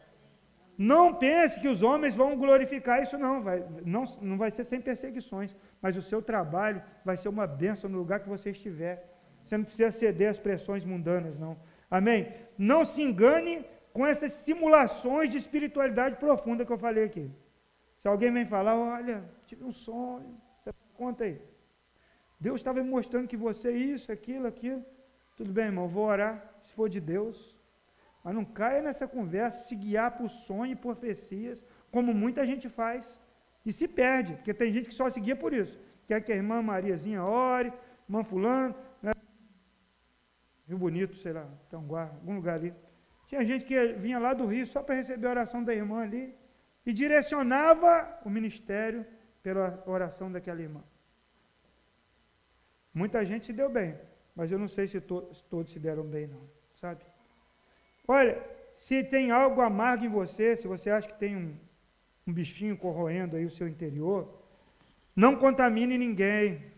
[0.76, 3.42] Não pense que os homens vão glorificar isso, não.
[3.42, 7.90] Vai, não, não vai ser sem perseguições, mas o seu trabalho vai ser uma bênção
[7.90, 8.94] no lugar que você estiver.
[9.44, 11.58] Você não precisa ceder às pressões mundanas, não.
[11.90, 12.32] Amém?
[12.56, 17.30] Não se engane com essas simulações de espiritualidade profunda que eu falei aqui.
[17.98, 20.34] Se alguém vem falar, olha, tive um sonho,
[20.94, 21.38] conta aí.
[22.38, 24.82] Deus estava me mostrando que você é isso, aquilo, aquilo.
[25.41, 26.34] Tudo bem, irmão, vou orar,
[26.64, 27.36] se for de Deus.
[28.22, 33.18] Mas não caia nessa conversa, se guiar por sonho e profecias, como muita gente faz.
[33.64, 35.80] E se perde, porque tem gente que só se guia por isso.
[36.07, 37.72] Quer que a irmã Mariazinha ore,
[38.07, 39.12] irmã fulano, né?
[40.68, 42.74] Rio Bonito, sei lá, Tanguá, algum lugar ali.
[43.26, 46.36] Tinha gente que vinha lá do Rio só para receber a oração da irmã ali
[46.84, 49.07] e direcionava o ministério
[49.43, 50.82] pela oração daquela irmã.
[52.93, 53.97] Muita gente se deu bem,
[54.41, 56.41] mas eu não sei se, to se todos se deram bem, não,
[56.80, 57.05] sabe?
[58.09, 58.43] Olha,
[58.74, 61.55] se tem algo amargo em você, se você acha que tem um,
[62.26, 64.43] um bichinho corroendo aí o seu interior,
[65.14, 66.72] não contamine ninguém,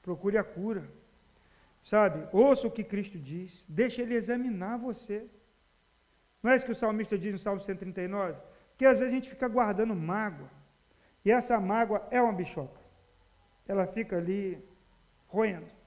[0.00, 0.90] procure a cura,
[1.82, 2.26] sabe?
[2.32, 5.26] Ouça o que Cristo diz, deixe Ele examinar você.
[6.42, 8.34] Não é isso que o salmista diz no Salmo 139?
[8.70, 10.48] Porque às vezes a gente fica guardando mágoa.
[11.22, 12.80] E essa mágoa é uma bichoca.
[13.66, 14.58] Ela fica ali
[15.26, 15.77] roendo.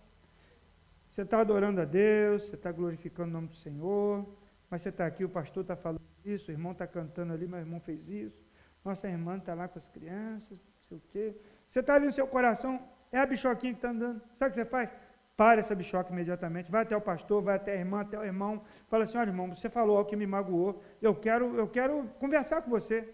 [1.12, 4.26] Você está adorando a Deus, você está glorificando o nome do Senhor,
[4.70, 7.58] mas você está aqui, o pastor está falando isso, o irmão está cantando ali, o
[7.58, 8.42] irmão fez isso.
[8.84, 11.36] Nossa irmã está lá com as crianças, não sei o quê.
[11.68, 12.82] Você está ali no seu coração,
[13.12, 14.22] é a bichoquinha que está andando.
[14.36, 14.90] Sabe o que você faz?
[15.36, 18.62] Para essa bichoca imediatamente, vai até o pastor, vai até a irmã, até o irmão,
[18.88, 22.62] fala assim, olha irmão, você falou algo que me magoou, eu quero, eu quero conversar
[22.62, 23.06] com você.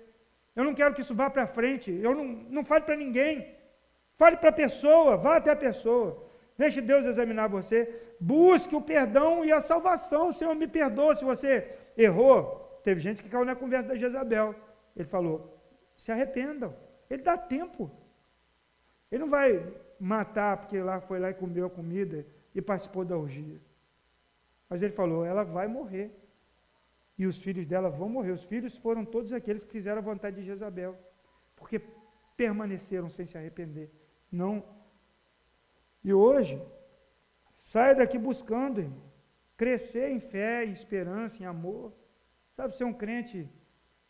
[0.56, 3.56] Eu não quero que isso vá para frente, eu não, não fale para ninguém.
[4.18, 6.27] Fale para a pessoa, vá até a pessoa.
[6.58, 8.02] Deixe Deus examinar você.
[8.20, 10.32] Busque o perdão e a salvação.
[10.32, 12.80] Senhor, me perdoa se você errou.
[12.84, 14.56] Teve gente que caiu na conversa da Jezabel.
[14.96, 15.36] Ele falou:
[15.96, 16.76] se arrependam.
[17.10, 17.92] Ele dá tempo.
[19.12, 19.66] Ele não vai
[20.00, 23.60] matar porque lá foi lá e comeu a comida e participou da orgia.
[24.70, 26.12] Mas ele falou, ela vai morrer.
[27.18, 28.32] E os filhos dela vão morrer.
[28.32, 30.96] Os filhos foram todos aqueles que fizeram a vontade de Jezabel.
[31.56, 31.82] Porque
[32.36, 33.90] permaneceram sem se arrepender.
[34.32, 34.64] Não.
[36.04, 36.62] E hoje,
[37.60, 39.08] saia daqui buscando, irmão.
[39.56, 41.94] Crescer em fé, em esperança, em amor.
[42.56, 43.50] Sabe, ser um crente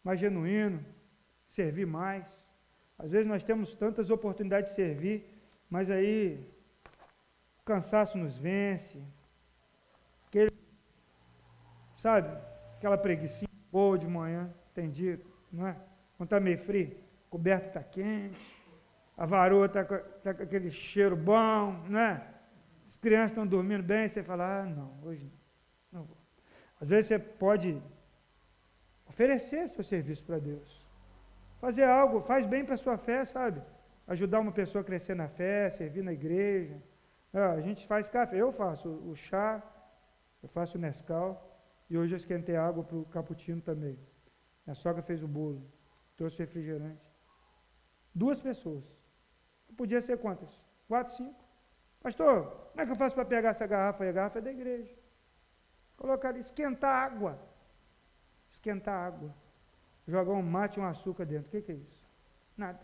[0.04, 0.86] mais genuíno,
[1.48, 2.26] servir mais.
[2.98, 5.26] Às vezes nós temos tantas oportunidades de servir,
[5.70, 6.46] mas aí
[7.60, 9.02] o cansaço nos vence.
[10.28, 10.52] Aquele,
[11.96, 12.30] sabe,
[12.76, 15.20] aquela preguiça boa de manhã, tem dia,
[15.52, 15.76] não é?
[16.18, 16.98] Quando está meio frio,
[17.30, 18.57] coberto está quente,
[19.18, 22.26] a varoa está tá com aquele cheiro bom, não é?
[22.86, 25.26] As crianças estão dormindo bem, você fala, ah, não, hoje
[25.92, 26.18] não, não vou.
[26.80, 27.82] Às vezes você pode
[29.08, 30.86] oferecer seu serviço para Deus.
[31.60, 33.62] Fazer algo, faz bem para a sua fé, sabe?
[34.08, 36.82] ajudar uma pessoa a crescer na fé, servir na igreja.
[37.34, 39.62] Ah, a gente faz café, eu faço o chá,
[40.42, 41.30] eu faço o Nescau,
[41.90, 44.00] e hoje eu esquentei água para o cappuccino também.
[44.66, 45.62] Minha sogra fez o bolo,
[46.16, 47.12] trouxe refrigerante.
[48.16, 48.86] Duas pessoas.
[49.76, 50.50] Podia ser quantas?
[50.88, 51.44] Quatro, cinco?
[52.02, 54.06] Pastor, como é que eu faço para pegar essa garrafa?
[54.06, 54.94] E a garrafa é da igreja.
[55.98, 57.40] Colocar ali, esquentar água.
[58.50, 59.34] Esquentar água.
[60.08, 61.48] Jogar um mate e um açúcar dentro.
[61.48, 62.08] O que, que é isso?
[62.56, 62.80] Nada.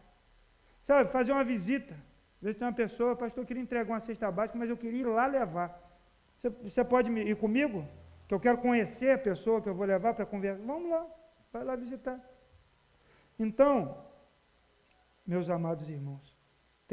[0.81, 1.93] Sabe, fazer uma visita.
[2.37, 5.01] Às vezes tem uma pessoa, pastor, eu queria entregar uma cesta básica, mas eu queria
[5.01, 5.79] ir lá levar.
[6.37, 7.87] Você, você pode ir comigo?
[8.27, 10.61] Que eu quero conhecer a pessoa que eu vou levar para conversar.
[10.65, 11.07] Vamos lá,
[11.53, 12.19] vai lá visitar.
[13.39, 14.05] Então,
[15.25, 16.32] meus amados irmãos,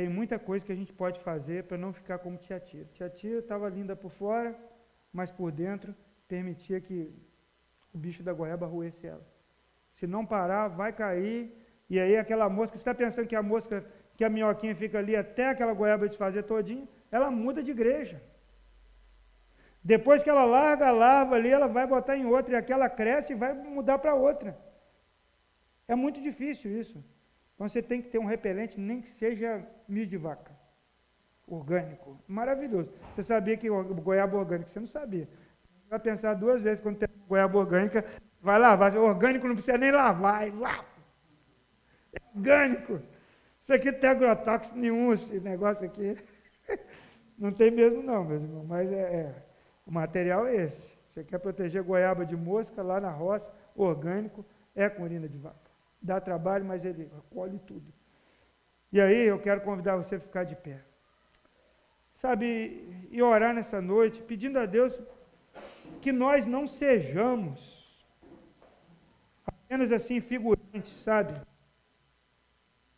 [0.01, 2.85] tem muita coisa que a gente pode fazer para não ficar como tia Tia.
[2.95, 4.51] Tia Tia estava linda por fora,
[5.19, 5.91] mas por dentro
[6.33, 6.99] permitia que
[7.95, 9.27] o bicho da goiaba roesse ela.
[9.97, 11.39] Se não parar, vai cair
[11.93, 13.85] e aí aquela mosca, você está pensando que a mosca,
[14.17, 18.19] que a minhoquinha fica ali até aquela goiaba desfazer todinho, ela muda de igreja.
[19.93, 23.33] Depois que ela larga a larva ali, ela vai botar em outra, e aquela cresce
[23.35, 24.51] e vai mudar para outra.
[25.87, 26.99] É muito difícil isso.
[27.61, 30.51] Então você tem que ter um repelente, nem que seja milho de vaca.
[31.47, 32.19] Orgânico.
[32.27, 32.91] Maravilhoso.
[33.15, 35.29] Você sabia que o goiaba orgânico, você não sabia.
[35.91, 38.03] Vai pensar duas vezes quando tem goiaba orgânica,
[38.41, 38.97] vai lavar.
[38.97, 40.83] Orgânico não precisa nem lavar, lá,
[42.15, 43.03] é orgânico.
[43.63, 46.17] Isso aqui não tem agrotóxico nenhum, esse negócio aqui.
[47.37, 49.35] Não tem mesmo não, meus irmãos, mas é, é,
[49.87, 50.93] o material é esse.
[51.09, 54.45] Você quer proteger goiaba de mosca lá na roça, orgânico,
[54.75, 55.70] é com urina de vaca.
[56.01, 57.93] Dá trabalho, mas ele colhe tudo.
[58.93, 60.81] E aí eu quero convidar você a ficar de pé.
[62.15, 65.01] Sabe, e orar nessa noite, pedindo a Deus
[66.01, 67.81] que nós não sejamos
[69.47, 71.35] apenas assim figurantes, sabe?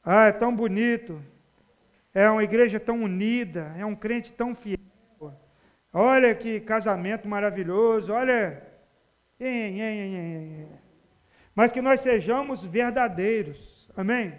[0.03, 1.23] Ah, é tão bonito,
[2.13, 4.79] é uma igreja tão unida, é um crente tão fiel.
[5.93, 8.67] Olha que casamento maravilhoso, olha.
[11.55, 14.35] Mas que nós sejamos verdadeiros, amém?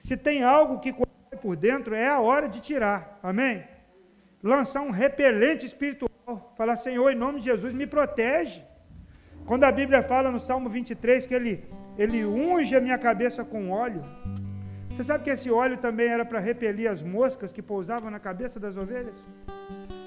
[0.00, 0.92] Se tem algo que
[1.40, 3.64] por dentro, é a hora de tirar, amém?
[4.42, 8.62] Lançar um repelente espiritual, falar, Senhor, em nome de Jesus, me protege.
[9.46, 11.64] Quando a Bíblia fala no Salmo 23 que ele,
[11.96, 14.04] ele unge a minha cabeça com óleo,
[14.90, 18.60] você sabe que esse óleo também era para repelir as moscas que pousavam na cabeça
[18.60, 19.18] das ovelhas?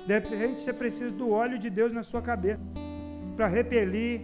[0.06, 2.62] De repente você precisa do óleo de Deus na sua cabeça
[3.36, 4.22] para repelir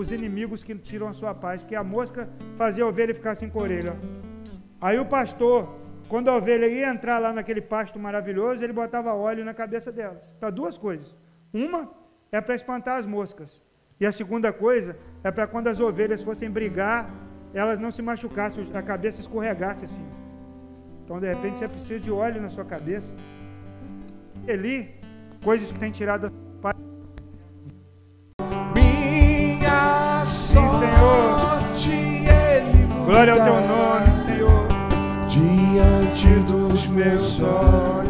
[0.00, 3.50] os inimigos que tiram a sua paz, porque a mosca fazia a ovelha ficar sem
[3.52, 3.96] orelha.
[4.80, 5.74] Aí o pastor,
[6.08, 10.24] quando a ovelha ia entrar lá naquele pasto maravilhoso, ele botava óleo na cabeça delas,
[10.38, 11.16] para duas coisas.
[11.52, 11.90] Uma
[12.30, 13.60] é para espantar as moscas,
[13.98, 17.10] e a segunda coisa é para quando as ovelhas fossem brigar,
[17.52, 20.06] elas não se machucassem, a cabeça escorregasse assim.
[21.04, 23.12] Então, de repente, você precisa de óleo na sua cabeça.
[24.46, 24.94] Eli,
[25.42, 26.30] coisas que tem tirado
[29.68, 34.66] Minha sorte ele Glória ao teu nome, Senhor.
[35.28, 38.08] diante dos meus olhos.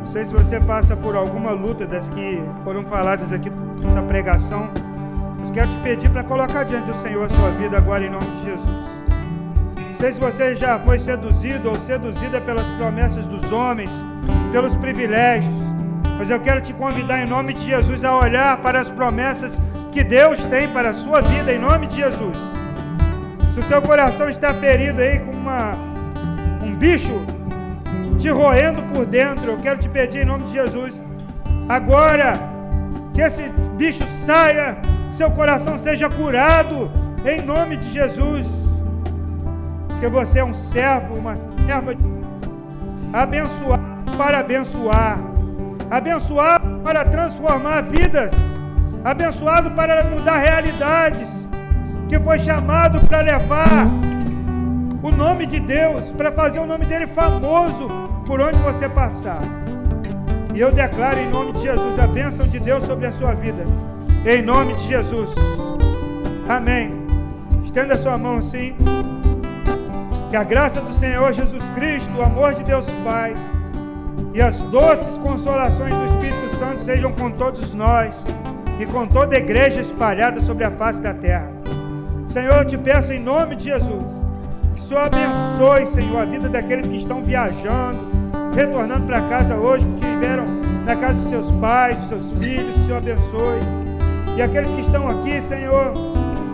[0.00, 3.48] Não sei se você passa por alguma luta das que foram faladas aqui
[3.80, 4.68] nessa pregação,
[5.38, 8.26] mas quero te pedir para colocar diante do Senhor a sua vida agora em nome
[8.26, 8.90] de Jesus.
[9.88, 13.90] Não sei se você já foi seduzido ou seduzida pelas promessas dos homens,
[14.50, 15.54] pelos privilégios,
[16.20, 19.58] mas eu quero te convidar em nome de Jesus a olhar para as promessas
[19.90, 22.36] que Deus tem para a sua vida em nome de Jesus.
[23.54, 25.76] Se o seu coração está ferido aí com uma,
[26.62, 27.24] um bicho
[28.18, 31.02] te roendo por dentro, eu quero te pedir em nome de Jesus,
[31.66, 32.34] agora,
[33.14, 33.48] que esse
[33.78, 34.76] bicho saia,
[35.12, 36.90] seu coração seja curado,
[37.24, 38.46] em nome de Jesus,
[39.88, 41.34] porque você é um servo, uma
[41.66, 41.94] serva
[43.10, 43.82] abençoado
[44.18, 45.18] para abençoar,
[45.90, 48.30] abençoado para transformar vidas,
[49.04, 51.28] abençoado para mudar realidades,
[52.08, 53.86] que foi chamado para levar
[55.02, 57.88] o nome de Deus, para fazer o nome dele famoso
[58.24, 59.40] por onde você passar.
[60.54, 63.64] E eu declaro em nome de Jesus a bênção de Deus sobre a sua vida.
[64.24, 65.30] Em nome de Jesus.
[66.48, 66.92] Amém.
[67.64, 68.74] Estenda sua mão assim.
[70.28, 73.34] Que a graça do Senhor Jesus Cristo, o amor de Deus Pai
[74.32, 78.14] e as doces consolações do Espírito Santo sejam com todos nós
[78.78, 81.50] e com toda a igreja espalhada sobre a face da terra.
[82.28, 84.04] Senhor, eu te peço em nome de Jesus
[84.74, 87.98] que o Senhor abençoe, Senhor, a vida daqueles que estão viajando,
[88.54, 90.46] retornando para casa hoje, que estiveram
[90.84, 93.60] na casa dos seus pais, dos seus filhos, que o Senhor abençoe.
[94.36, 95.92] E aqueles que estão aqui, Senhor,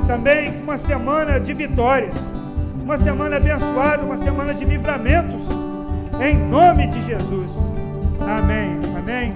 [0.07, 2.14] também uma semana de vitórias,
[2.83, 5.41] uma semana abençoada, uma semana de livramentos,
[6.20, 7.65] em nome de Jesus.
[8.27, 9.35] Amém, amém.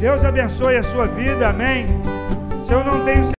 [0.00, 1.86] Deus abençoe a sua vida, amém.
[2.66, 3.36] Se eu não tenho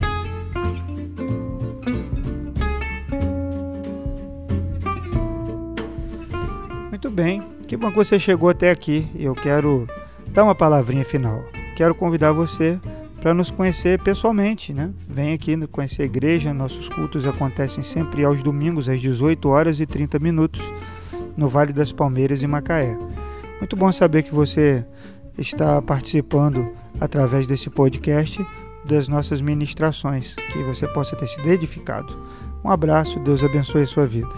[6.90, 9.06] Muito bem, que bom que você chegou até aqui.
[9.14, 9.86] Eu quero
[10.28, 11.44] dar uma palavrinha final.
[11.76, 12.80] Quero convidar você
[13.20, 14.90] para nos conhecer pessoalmente, né?
[15.06, 16.54] Vem aqui conhecer a igreja.
[16.54, 20.62] Nossos cultos acontecem sempre aos domingos às 18 horas e 30 minutos
[21.36, 22.96] no Vale das Palmeiras em Macaé.
[23.58, 24.84] Muito bom saber que você
[25.38, 26.68] está participando
[27.00, 28.44] através desse podcast
[28.84, 32.16] das nossas ministrações, que você possa ter sido edificado.
[32.64, 34.30] Um abraço, Deus abençoe a sua vida.